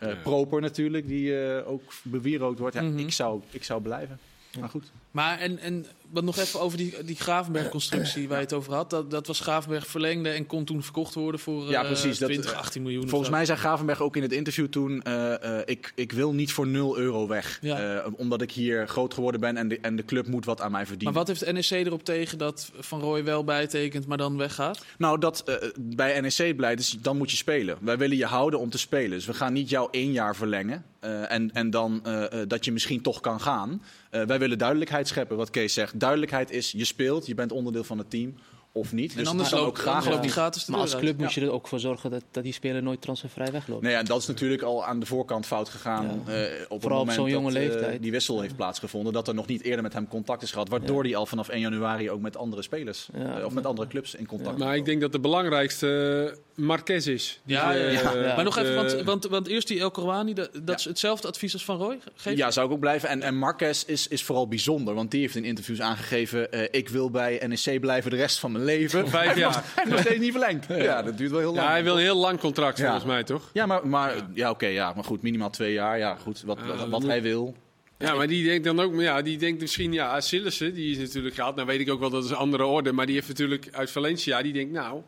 [0.00, 0.14] Ja.
[0.22, 2.74] Proper natuurlijk, die eh, ook bewierookt wordt.
[2.74, 2.98] Ja, Mhm.
[2.98, 4.18] ik, zou, ik zou blijven.
[4.60, 4.92] Maar goed.
[5.10, 8.90] Maar en, en wat nog even over die, die Gravenberg-constructie waar je het over had.
[8.90, 12.28] Dat, dat was Gravenberg verlengde en kon toen verkocht worden voor Ja, eh, precies, dat,
[12.28, 13.02] 20, eh, 18 miljoen.
[13.02, 16.32] of Volgens mij zei Gravenberg ook in het interview toen: eh, eh, ik, ik wil
[16.32, 17.58] niet voor 0 euro weg.
[17.60, 17.96] Ja.
[18.02, 20.70] Eh, omdat ik hier groot geworden ben en de, en de club moet wat aan
[20.70, 21.16] mij Maar verdienen.
[21.16, 24.84] wat heeft NEC erop tegen dat Van Rooij wel bijtekent, maar dan weggaat?
[24.98, 27.76] Nou, dat eh, bij NEC blijft, dus dan moet je spelen.
[27.80, 29.10] Wij willen je houden om te spelen.
[29.10, 30.84] Dus we gaan niet jou één jaar verlengen.
[31.00, 33.82] eh, en, en dan eh, eh, dat je misschien toch kan gaan.
[34.10, 36.00] Eh, wij willen duidelijkheid scheppen, wat Kees zegt.
[36.04, 38.34] Duidelijkheid is, je speelt, je bent onderdeel van het team
[38.72, 39.10] of niet.
[39.12, 41.40] En Dus anders het loopt, ook graag loopt die gratis Maar als club moet je
[41.40, 43.82] er ook voor zorgen dat, dat die speler nooit transfervrij wegloopt.
[43.82, 46.22] Nee, ja, en dat is natuurlijk al aan de voorkant fout gegaan.
[46.26, 46.32] Ja.
[46.32, 48.02] eh, op het op moment zo'n jonge dat, eh, leeftijd.
[48.02, 49.12] die wissel heeft plaatsgevonden.
[49.12, 50.68] Dat er nog niet eerder met hem contact is gehad.
[50.68, 53.38] Waardoor hij al vanaf 1 januari ook met andere spelers Ja.
[53.38, 57.40] eh, of met andere clubs in contact Maar ik denk dat de belangrijkste Marquez is.
[57.44, 58.14] Ja, Die, ja, eh, ja.
[58.16, 58.34] Ja.
[58.34, 61.52] Maar nog even, want, want, want eerst die El Kouani, dat, dat is hetzelfde advies
[61.52, 62.00] als Van?
[62.14, 63.08] Geef Ja, zou ik ook blijven.
[63.08, 64.94] En, en Marquez is, is vooral bijzonder.
[64.94, 66.52] Want die heeft in interviews aangegeven...
[66.52, 69.08] eh, ik wil bij NEC blijven de rest van mijn leven.
[69.08, 69.52] Vijf Hij jaar.
[69.52, 70.66] heeft nog- Hij heeft nog steeds niet verlengd.
[70.68, 71.66] Ja, dat duurt wel heel lang.
[71.66, 72.84] Ja, hij wil een heel lang contract Ja.
[72.84, 73.50] volgens mij, toch?
[73.52, 74.50] Ja, maar, maar, ja.
[74.50, 75.98] oké, ja, maar goed, minimaal twee jaar.
[75.98, 77.54] Ja, goed, wat, wat, hij wil.
[77.98, 80.98] Ja, maar die denkt dan ook, maar ja, die denkt misschien, ja, Sillissen, die is
[80.98, 81.54] natuurlijk gehaald.
[81.54, 82.92] Nou weet ik ook wel, dat is een andere orde.
[82.92, 85.00] Maar die heeft natuurlijk uit Valencia, die denkt, nou,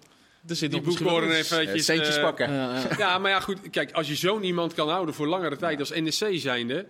[0.48, 1.84] Er zit die eens- Eh, eventjes...
[1.84, 2.52] centjes eh, pakken.
[2.98, 5.90] Ja, maar ja, goed, kijk, als je zo'n iemand kan houden voor langere tijd als
[5.90, 6.86] NEC zijnde...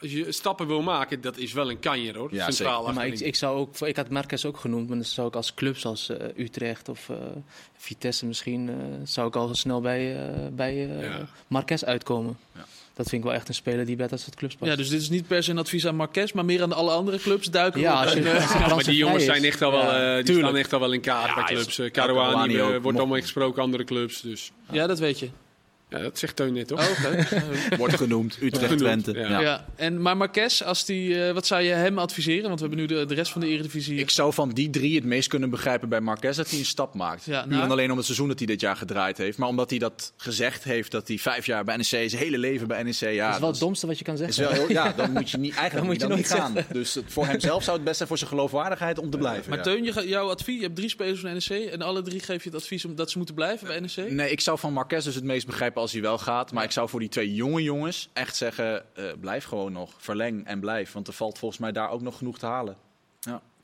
[0.00, 2.34] Als je stappen wil maken, dat is wel een kanjer hoor.
[2.34, 5.06] Ja, Centraal Ja, maar ik, ik, zou ook, ik had Marquez ook genoemd, maar dan
[5.06, 7.16] zou ik als clubs als eh, Utrecht of eh,
[7.76, 11.28] Vitesse misschien, eh, zou ik al snel bij, eh bij eh, Ja.
[11.46, 12.38] Marquez uitkomen.
[12.54, 12.64] Ja.
[12.98, 14.70] Dat vind ik wel echt een speler die bij dat soort clubs past.
[14.70, 16.90] Ja, dus dit is niet per se een advies aan Marquez, maar meer aan alle
[16.90, 17.80] andere clubs duiken.
[17.80, 18.04] Ja, op.
[18.04, 20.08] als je, En, eh, als je Ja, maar die jongens zijn echt al wel, Ja.
[20.10, 20.46] eh, die tuurlijk.
[20.46, 21.76] staan echt al wel in kaart bij Ja, clubs.
[21.76, 24.20] Ja, Caruani Caruani eh, wordt allemaal ingesproken, andere clubs.
[24.20, 25.28] Dus ja, dat weet je.
[25.88, 26.80] Ja, dat zegt Teun net, toch?
[26.80, 27.78] Oh.
[27.78, 28.38] Wordt genoemd.
[28.42, 29.20] Utrecht, Genoemd, Twente.
[29.20, 29.28] ja.
[29.28, 29.40] Ja.
[29.40, 29.66] ja.
[29.76, 32.48] En, maar Marquez, als die, eh, wat zou je hem adviseren?
[32.48, 33.98] Want we hebben nu de, de rest van de Eredivisie.
[33.98, 36.94] Ik zou van die drie het meest kunnen begrijpen bij Marquez dat hij een stap
[36.94, 37.24] maakt.
[37.24, 39.38] Ja, Puur nou- en alleen om het seizoen dat hij dit jaar gedraaid heeft.
[39.38, 42.68] Maar omdat hij dat gezegd heeft dat hij vijf jaar bij NEC, zijn hele leven
[42.68, 42.94] bij NEC.
[42.94, 44.56] Ja, dat is wel het domste wat je kan is zeggen.
[44.56, 46.72] wel heel, ja, dan moet je niet, eigenlijk Dan moet je, dan nooit niet gaan.
[46.72, 49.48] Dus het, voor hemzelf zou het best zijn voor zijn geloofwaardigheid om te blijven.
[49.48, 49.64] maar ja.
[49.64, 52.50] Teun, je, jouw advies, je hebt drie spelers van NEC en alle drie geef je
[52.50, 54.10] het advies om dat ze moeten blijven bij NEC?
[54.10, 56.52] Nee, ik zou van Marquez dus het meest begrijpen als hij wel gaat.
[56.52, 59.94] Maar ik zou voor die twee jonge jongens echt zeggen, eh, blijf gewoon nog.
[59.98, 60.92] Verleng en blijf.
[60.92, 62.76] Want er valt volgens mij daar ook nog genoeg te halen.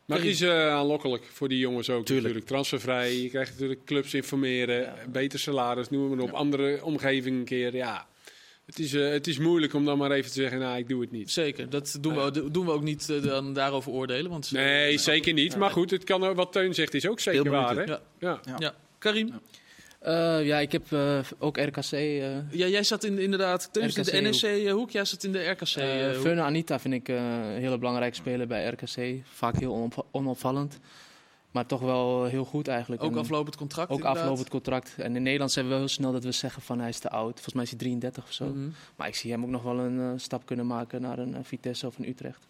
[0.06, 2.22] Maar het is eh, aanlokkelijk voor die jongens ook Tuurlijk.
[2.26, 2.46] natuurlijk.
[2.46, 6.32] Transfervrij, je krijgt natuurlijk clubs informeren, beter salaris, noem maar op.
[6.32, 8.06] Andere omgeving een keer, ja.
[8.66, 11.00] Het is, eh, het is moeilijk om dan maar even te zeggen, nou, ik doe
[11.00, 11.30] het niet.
[11.30, 14.30] Zeker, dat doen we, doen we ook niet dan daarover oordelen.
[14.30, 15.56] Want, Nee, zeker niet.
[15.56, 17.82] Maar goed, het kan, wat Teun zegt is ook zeker waar, hè?
[17.82, 18.00] Ja.
[18.18, 18.40] Ja.
[18.44, 18.56] Ja.
[18.58, 18.74] Ja.
[18.98, 19.40] Karim,
[20.04, 21.92] Eh, ja, ik heb eh, ook RKC.
[21.92, 24.10] eh ja, jij zat in, inderdaad in de
[24.42, 25.66] NEC-hoek, jij zat in de RKC.
[26.20, 29.22] Feune Anita vind ik een hele belangrijke speler bij RKC.
[29.32, 30.78] Vaak heel onop- onopvallend.
[31.50, 33.02] Maar toch wel heel goed eigenlijk.
[33.02, 34.22] ook En aflopend contract ook inderdaad.
[34.22, 34.94] aflopend contract.
[34.98, 37.10] En in Nederland zijn we wel heel snel dat we zeggen van hij is te
[37.10, 37.32] oud.
[37.34, 38.44] Volgens mij is hij 33 of zo.
[38.44, 38.68] Mhm.
[38.96, 41.98] Maar ik zie hem ook nog wel een stap kunnen maken naar een Vitesse of
[41.98, 42.46] een Utrecht.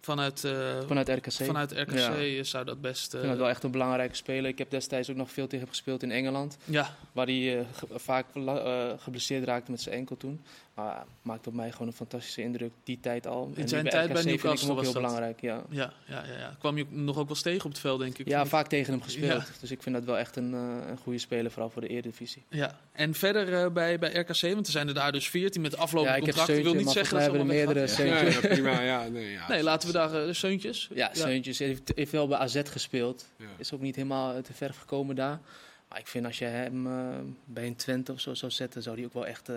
[0.00, 0.52] Vanuit, eh,
[0.86, 1.32] Vanuit RKC.
[1.32, 2.42] vanuit RKC Ja.
[2.42, 3.06] zou dat best...
[3.06, 4.50] Ik eh, vind dat wel echt een belangrijke speler.
[4.50, 6.56] Ik heb destijds ook nog veel tegen hem gespeeld in Engeland.
[6.64, 10.40] ja, Waar hij eh, vaak eh, geblesseerd raakte met zijn enkel toen.
[10.78, 12.72] Maar maakte op mij gewoon een fantastische indruk.
[12.84, 13.50] Die tijd al.
[13.54, 15.02] En nu zijn tijd bij Newcastle ook was heel dat.
[15.02, 15.40] belangrijk.
[15.40, 15.62] Ja.
[15.70, 16.56] ja, ja, ja, ja.
[16.58, 18.28] Kwam je nog ook wel eens tegen op het veld, denk ik?
[18.28, 19.42] Ja, vaak tegen hem gespeeld.
[19.42, 19.60] Ja.
[19.60, 22.42] Dus ik vind dat wel echt een, eh, een goede speler, vooral voor de Eredivisie.
[22.48, 25.76] Ja, en verder eh, bij, bij RKC, want er zijn er daar dus 14 met
[25.76, 26.58] aflopend Ja, ik heb contract.
[26.58, 28.80] Ik wil niet zeggen dat ze allemaal er meerdere ja, prima.
[28.80, 29.48] Ja, nee, ja.
[29.52, 30.88] Nee, laten we daar eh, de Seuntjes.
[30.94, 33.26] Ja, Seuntjes heeft, heeft wel bij AZ gespeeld.
[33.36, 33.46] Ja.
[33.56, 35.40] Is ook niet helemaal te verf gekomen daar.
[35.88, 38.96] Maar ik vind als je hem eh, bij een Twente of zo zou zetten, zou
[38.96, 39.50] hij ook wel echt...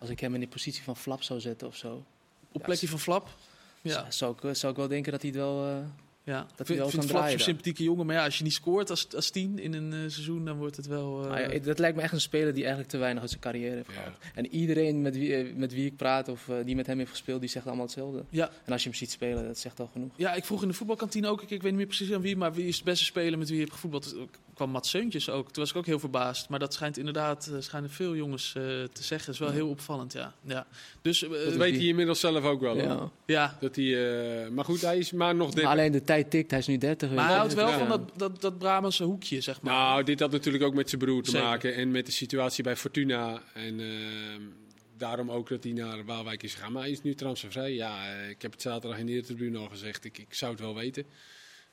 [0.00, 2.04] eh, als ik hem in de positie van Flap zou zetten of zo...
[2.52, 3.28] Op plekje van Flap.
[3.82, 5.66] Ja, zou- ik, zou ik wel denken dat hij het wel...
[5.66, 5.76] eh,
[6.24, 6.34] ja.
[6.36, 7.40] hij ik vind, wel vind Flap daar.
[7.40, 8.06] sympathieke jongen.
[8.06, 10.76] Maar ja, als je niet scoort als, als tien in een eh, seizoen, dan wordt
[10.76, 11.22] het wel...
[11.22, 13.42] eh, Maar ja, dat lijkt me echt een speler die eigenlijk te weinig uit zijn
[13.42, 13.92] carrière heeft Ja.
[13.94, 14.14] gehad.
[14.34, 17.10] En iedereen met wie, eh, met wie ik praat of eh, die met hem heeft
[17.10, 18.24] gespeeld, die zegt allemaal hetzelfde.
[18.30, 18.50] Ja.
[18.64, 20.10] En als je hem ziet spelen, dat zegt al genoeg.
[20.16, 22.36] Ja, ik vroeg in de voetbalkantine ook, ik, ik weet niet meer precies aan wie,
[22.36, 24.14] maar wie is de beste speler met wie je hebt gevoetbald?
[24.60, 25.44] Kwam Mats Seuntjes ook.
[25.52, 26.48] Toen was ik ook heel verbaasd.
[26.48, 29.26] Maar dat schijnt inderdaad, eh, schijnen veel jongens eh, te zeggen.
[29.26, 30.34] Dat is wel heel opvallend, ja.
[30.44, 30.66] ja.
[31.02, 32.76] Dus, eh, Dat weet hij inmiddels zelf ook wel.
[32.76, 33.10] Ja.
[33.26, 33.56] ja.
[33.60, 33.84] Dat hij,
[34.44, 35.72] eh, maar goed, hij is maar nog Maar 30.
[35.72, 37.08] alleen de tijd tikt, hij is nu 30.
[37.08, 37.78] weet Maar hij houdt wel Ja.
[37.78, 39.72] van dat, dat, dat Brabantse hoekje, zeg maar.
[39.74, 41.46] Nou, dit had natuurlijk ook met zijn broer te Zeker.
[41.46, 41.74] maken.
[41.74, 43.42] En met de situatie bij Fortuna.
[43.54, 44.42] En ehm,
[44.96, 46.72] daarom ook dat hij naar Waalwijk is gegaan.
[46.72, 47.72] Maar hij is nu transfervrij.
[47.74, 50.04] Ja, ik heb het zaterdag in de Tribune al gezegd.
[50.04, 51.04] Ik, ik zou het wel weten.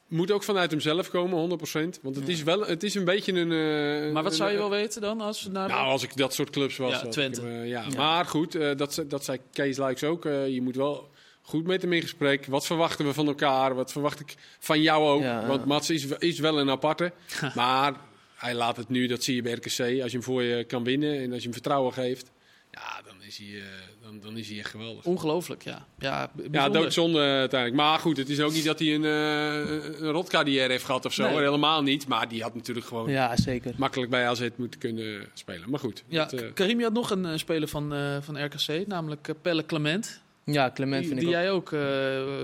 [0.08, 1.60] Moet ook vanuit hemzelf komen,
[1.98, 2.02] 100%.
[2.02, 3.52] Want het is wel, het is een beetje een.
[3.52, 5.22] Uh, maar wat zou je wel weten dan?
[5.22, 6.92] Als, naar nou, als ik dat soort clubs was.
[6.92, 7.42] Ja, Twente.
[7.42, 7.86] Ik, uh, ja.
[7.90, 7.98] ja.
[7.98, 10.24] Maar goed, uh, dat, dat zei Kees Luiks ook.
[10.24, 11.10] je moet wel
[11.42, 12.46] goed met hem in gesprek.
[12.46, 13.76] Wat verwachten we van elkaar?
[13.76, 15.48] Wat verwacht ik van jou ook?
[15.48, 17.12] Want Mats is, is wel een aparte.
[17.56, 17.94] maar
[18.36, 19.68] hij laat het nu, dat zie je bij RKC.
[19.68, 22.32] Als je hem voor je kan winnen en als je hem vertrouwen geeft.
[22.78, 23.64] Ja, dan is hij, uh,
[24.02, 25.06] dan, dan is hij echt geweldig.
[25.06, 25.86] Ongelooflijk, ja.
[26.00, 27.82] Ja, ja doodzonde uiteindelijk.
[27.82, 31.14] Maar goed, het is ook niet dat hij een, uh, een rotcarrière heeft gehad of
[31.14, 31.28] zo.
[31.28, 31.38] Nee.
[31.38, 32.08] Helemaal niet.
[32.08, 33.74] Maar die had natuurlijk gewoon ja, zeker.
[33.78, 35.70] makkelijk bij AZ moeten kunnen spelen.
[35.70, 36.04] Maar goed.
[36.08, 40.22] Ja, dat, uh, Karim, je had nog een speler van, van RKC, namelijk Pelle Clement.
[40.44, 41.80] Ja, Clement die, vind die ik jij ook uh,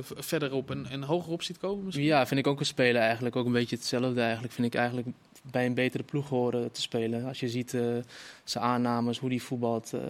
[0.02, 2.06] verderop en, en hogerop ziet komen misschien?
[2.06, 3.36] Ja, vind ik ook een speler eigenlijk.
[3.36, 4.54] Ook een beetje hetzelfde eigenlijk.
[4.54, 5.08] Vind ik eigenlijk
[5.52, 7.26] bij een betere ploeg horen te spelen.
[7.26, 7.96] Als je ziet uh,
[8.44, 9.92] zijn aannames, hoe hij voetbalt.
[9.96, 10.02] Uh,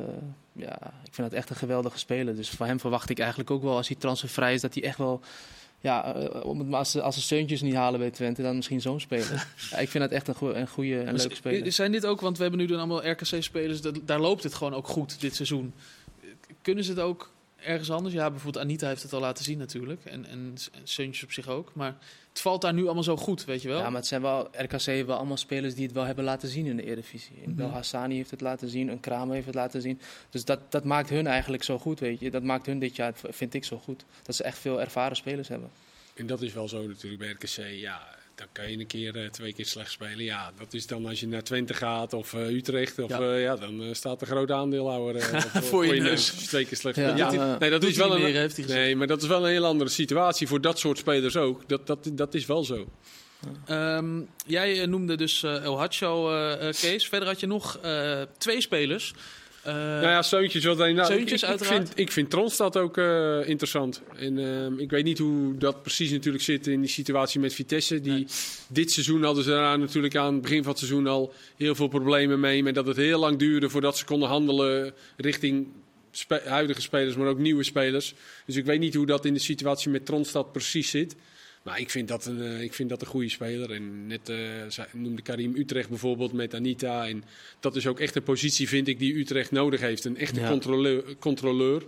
[0.51, 2.35] ja, ik vind dat echt een geweldige speler.
[2.35, 4.97] Dus van hem verwacht ik eigenlijk ook wel, als hij transfervrij is, dat hij echt
[4.97, 5.21] wel...
[5.79, 5.99] Ja,
[6.71, 9.47] als, ze, als ze steuntjes niet halen bij Twente, dan misschien zo'n speler.
[9.71, 11.71] ja, ik vind dat echt een, goe, een goede en leuke speler.
[11.71, 14.87] Zijn dit ook, want we hebben nu dan allemaal RKC-spelers, daar loopt het gewoon ook
[14.87, 15.73] goed dit seizoen.
[16.61, 17.31] Kunnen ze het ook
[17.65, 18.13] ergens anders.
[18.13, 20.05] Ja, bijvoorbeeld Anita heeft het al laten zien natuurlijk.
[20.05, 20.55] En, en,
[20.97, 21.71] en op zich ook.
[21.73, 21.95] Maar
[22.29, 23.79] het valt daar nu allemaal zo goed, weet je wel.
[23.79, 26.65] Ja, maar het zijn wel, RKC wel allemaal spelers die het wel hebben laten zien
[26.65, 27.41] in de Eredivisie.
[27.45, 27.71] Mm -hmm.
[27.71, 29.99] Hassani heeft het laten zien, een Kramer heeft het laten zien.
[30.29, 32.31] Dus dat, dat maakt hun eigenlijk zo goed, weet je.
[32.31, 34.05] Dat maakt hun dit jaar, vind ik, zo goed.
[34.23, 35.69] Dat ze echt veel ervaren spelers hebben.
[36.15, 39.29] En dat is wel zo natuurlijk bij RKC, ja dan kan je een keer, uh,
[39.29, 40.23] twee keer slecht spelen.
[40.23, 42.99] Ja, dat is dan als je naar Twente gaat of uh, Utrecht.
[42.99, 43.19] Of, ja.
[43.19, 46.25] Uh, ja dan staat de grote aandeelhouder voor, voor je neus.
[46.25, 47.17] Twee keer slecht spelen.
[47.17, 47.31] Ja.
[47.31, 47.57] ja.
[47.57, 50.61] nee, dat is wel een, nee, maar dat is wel een heel andere situatie voor
[50.61, 51.69] dat soort spelers ook.
[51.69, 52.87] Dat, dat, dat is wel zo.
[53.69, 56.27] Um, jij noemde dus El Hacho,
[56.57, 57.07] Kees.
[57.07, 57.79] Verder had je nog
[58.37, 59.13] twee spelers
[59.67, 60.65] uh, nou ja, Seuntjes.
[60.65, 64.01] Wat nou, Seuntjes, ik, ik, vind, ik vind Tronstad ook uh, interessant.
[64.15, 68.01] En uh, ik weet niet hoe dat precies natuurlijk zit in die situatie met Vitesse.
[68.01, 68.25] Die, nee.
[68.67, 71.87] Dit seizoen hadden ze daar natuurlijk aan het begin van het seizoen al heel veel
[71.87, 72.63] problemen mee.
[72.63, 75.67] Met dat het heel lang duurde voordat ze konden handelen richting
[76.11, 78.13] spe huidige spelers, maar ook nieuwe spelers.
[78.45, 81.15] Dus ik weet niet hoe dat in de situatie met Tronstad precies zit.
[81.63, 83.71] Maar ik vind dat een, uh, ik vind dat een goede speler.
[83.71, 84.37] En net uh,
[84.91, 87.07] noemde Karim Utrecht bijvoorbeeld met Anita.
[87.07, 87.23] En
[87.59, 90.05] dat is ook echt een positie, vind ik, die Utrecht nodig heeft.
[90.05, 90.49] Een echte ja.
[90.49, 91.83] controleur, controleur.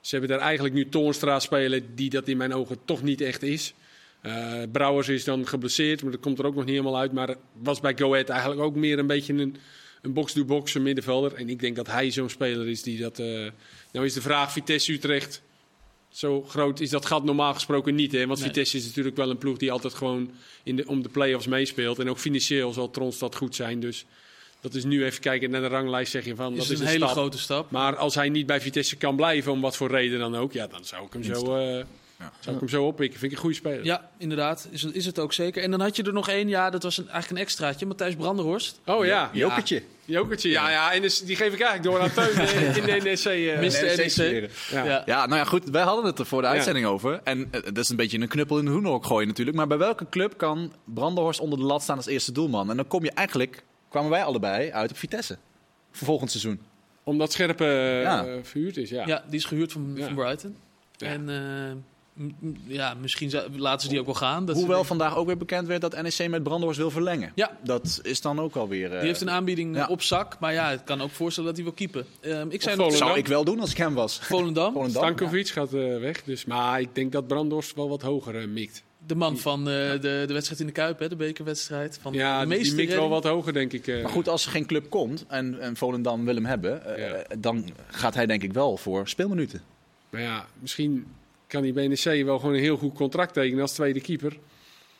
[0.00, 3.42] Ze hebben daar eigenlijk nu Toornstra spelen, die dat in mijn ogen toch niet echt
[3.42, 3.74] is.
[4.22, 7.12] Uh, Brouwers is dan geblesseerd, maar dat komt er ook nog niet helemaal uit.
[7.12, 9.56] Maar was bij Go Ahead eigenlijk ook meer een beetje een,
[10.02, 11.34] een box-to-box middenvelder.
[11.34, 13.18] En ik denk dat hij zo'n speler is die dat...
[13.92, 15.42] nou is de vraag, Vitesse Utrecht
[16.12, 18.12] zo groot is dat gat normaal gesproken niet.
[18.12, 18.26] Hè?
[18.26, 18.48] Want nee.
[18.48, 20.30] Vitesse is natuurlijk wel een ploeg die altijd gewoon
[20.62, 21.98] in de, om de play-offs meespeelt.
[21.98, 23.80] En ook financieel zal Tronstad goed zijn.
[23.80, 24.04] Dus
[24.60, 26.10] dat is nu even kijken naar de ranglijst.
[26.12, 27.10] Zeg je van, is dat is een, hele stap.
[27.10, 27.70] grote stap.
[27.70, 30.66] Maar als hij niet bij Vitesse kan blijven, om wat voor reden dan ook, ja,
[30.66, 31.56] dan zou ik hem zo.
[31.56, 31.84] Uh,
[32.22, 32.32] ja.
[32.40, 33.18] Zou ik hem zo oppikken?
[33.18, 33.84] Vind ik een goede speler.
[33.84, 34.68] Ja, inderdaad.
[34.70, 35.62] Is, is het ook zeker.
[35.62, 37.86] En dan had je er nog één, ja, dat was een, eigenlijk een extraatje.
[37.86, 38.80] Matthijs Brandenhorst.
[38.86, 39.30] Oh ja.
[39.32, 39.82] Jokertje.
[40.04, 40.70] Jokertje, ja.
[40.70, 40.92] ja.
[40.92, 43.24] En dus, die geef ik eigenlijk door aan Teun in de NEC.
[43.24, 43.58] Uh,
[43.96, 44.50] NEC.
[44.70, 44.84] Ja.
[44.84, 45.02] Ja.
[45.06, 45.70] ja, nou ja, goed.
[45.70, 47.20] Wij hadden het er voor de uitzending over.
[47.24, 49.56] En uh, dat is een beetje een knuppel in de hoenhok gooien natuurlijk.
[49.56, 52.70] Maar bij welke club kan Brandenhorst onder de lat staan als eerste doelman?
[52.70, 55.38] En dan kom je eigenlijk, kwamen wij allebei uit op Vitesse.
[55.90, 56.60] Voor volgend seizoen.
[57.04, 57.64] Omdat Scherpe
[58.02, 58.26] ja.
[58.42, 59.06] verhuurd is, ja.
[59.06, 60.56] Ja, die is gehuurd van, van Brighton.
[60.98, 61.28] En
[62.66, 64.44] ja, misschien laten ze die ook wel gaan.
[64.44, 67.32] Dat Hoewel vandaag ook weer bekend werd dat NEC met Brandenhorst wil verlengen.
[67.34, 67.58] Ja.
[67.64, 68.92] Dat is dan ook alweer...
[68.92, 69.86] Uh, die heeft een aanbieding ja.
[69.86, 72.06] op zak, maar ja, het kan ook voorstellen dat hij wil keepen.
[72.20, 74.18] Uh, ik zei nog, zou ik wel doen als ik hem was.
[74.18, 74.72] Volendam.
[74.72, 75.52] Volendam Stankovic ja.
[75.52, 78.82] gaat uh, weg, dus, maar ik denk dat Brandenhorst wel wat hoger mikt.
[79.06, 81.98] De man van de, de wedstrijd in de Kuip, hè, de bekerwedstrijd.
[82.02, 83.86] Van ja, de meeste die mikt wel wat hoger, denk ik.
[83.86, 86.82] Maar goed, als er geen club komt en, en Volendam wil hem hebben,
[87.38, 89.62] dan gaat hij denk ik wel voor speelminuten.
[90.10, 91.06] Maar ja, misschien
[91.52, 94.36] kan die BNC wel gewoon een heel goed contract tekenen als tweede keeper.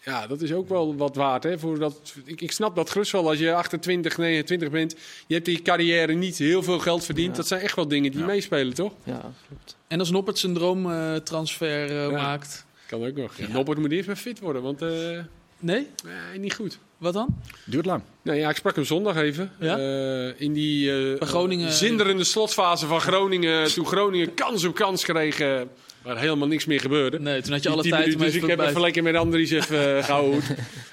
[0.05, 1.43] Ja, dat is ook wel wat waard.
[1.43, 1.59] Hè?
[1.59, 4.95] Voor dat, ik, ik snap dat gerust wel als je 28, 29 bent.
[5.27, 7.31] Je hebt die carrière niet heel veel geld verdiend.
[7.31, 7.37] Ja.
[7.37, 8.27] Dat zijn echt wel dingen die ja.
[8.27, 8.93] meespelen, toch?
[9.05, 9.77] Ja, klopt.
[9.87, 12.11] En als Noppert zijn droomtransfer uh, uh, ja.
[12.11, 12.67] maakt.
[12.87, 13.37] Kan ook nog.
[13.37, 13.49] Ja.
[13.49, 14.83] Noppert moet eerst maar fit worden, want...
[14.83, 15.19] Uh,
[15.63, 15.87] nee?
[16.05, 16.79] Nee, niet goed.
[17.03, 17.29] Wat dan?
[17.65, 18.03] Duurt lang.
[18.23, 19.53] Nou ja, ik sprak hem zondag even.
[19.61, 19.79] Ja?
[19.79, 21.73] Uh, in die uh, Groningen...
[21.73, 23.73] zinderende slotfase van Groningen.
[23.73, 25.41] toen Groningen kans op kans kreeg.
[25.41, 25.61] Uh,
[26.03, 27.21] waar helemaal niks meer gebeurde.
[27.21, 28.05] Nee, toen had je alle tijd.
[28.05, 30.43] Minuten, dus ik heb even lekker met Andries even uh, gehouden.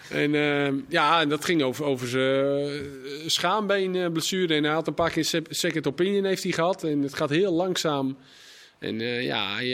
[0.09, 2.69] en uh, ja, en dat ging over, over zijn
[3.25, 4.55] schaambeenblessure.
[4.55, 6.83] En hij had een paar keer second opinion heeft hij gehad.
[6.83, 8.17] En het gaat heel langzaam.
[8.79, 9.67] En uh, ja, hij,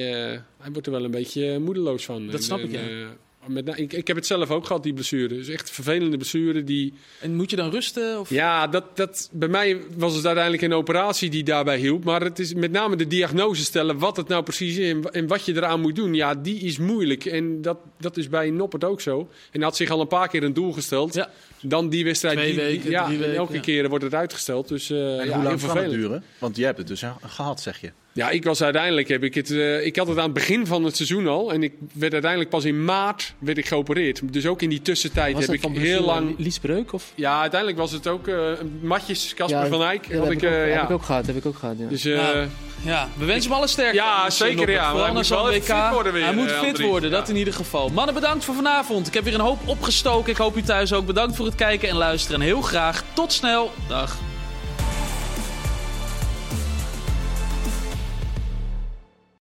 [0.58, 2.28] hij, wordt er wel een beetje moedeloos van.
[2.28, 5.28] Dat snap en, ik, ja met, ik, ik heb het zelf ook gehad, die blessure.
[5.28, 6.64] Dus echt vervelende blessure.
[6.64, 6.94] Die...
[7.20, 8.20] En moet je dan rusten?
[8.20, 8.30] Of?
[8.30, 12.04] Ja, dat, dat, bij mij was het uiteindelijk een operatie die daarbij hielp.
[12.04, 15.28] Maar het is met name de diagnose stellen, wat het nou precies is en, en
[15.28, 16.14] wat je eraan moet doen.
[16.14, 17.26] Ja, die is moeilijk.
[17.26, 19.20] En dat, dat is bij Noppert ook zo.
[19.20, 21.14] En hij had zich al een paar keer een doel gesteld.
[21.14, 21.30] Ja.
[21.62, 22.38] Dan die wedstrijd.
[22.38, 23.60] Twee die- die- weken, ja, drie en weken, elke ja.
[23.60, 24.68] keer wordt het uitgesteld.
[24.68, 25.94] Dus eh En ja, hoe lang kan het vervelend.
[25.94, 26.24] duren?
[26.38, 27.92] Want jij hebt het dus gehad, zeg je.
[28.16, 29.52] Ja, ik was uiteindelijk heb ik het.
[29.52, 31.54] eh, ik had het aan het begin van het seizoen al.
[31.54, 34.22] En ik werd uiteindelijk pas in maart werd ik geopereerd.
[34.34, 36.36] Dus ook in die tussentijd Was heb dat ik van heel lang.
[36.38, 36.94] Liesbreuk?
[36.94, 37.12] Of?
[37.16, 38.36] Ja, uiteindelijk was het ook eh
[38.82, 40.06] Matjes, Casper Ja, van Eyck.
[40.08, 40.84] Ja, wat heb, ik, ook, eh, heb ja.
[40.84, 41.26] ik ook gehad.
[41.26, 41.88] Heb ik ook gehad ja.
[41.88, 42.48] Dus eh, Ja.
[42.86, 43.96] Ja, we wensen hem alle sterkte.
[43.96, 44.82] Ja, zeker, ja.
[44.82, 45.64] Maar Vooral naar zo'n WK.
[45.64, 46.88] fit worden weer, Hij moet fit Andries.
[46.88, 47.90] worden, dat in ieder geval.
[47.90, 49.08] Mannen, bedankt voor vanavond.
[49.08, 50.32] Ik heb weer een hoop opgestoken.
[50.32, 51.06] Ik hoop u thuis ook.
[51.06, 52.40] Bedankt voor het kijken en luisteren.
[52.42, 53.72] En heel graag tot snel.
[53.88, 54.18] Dag.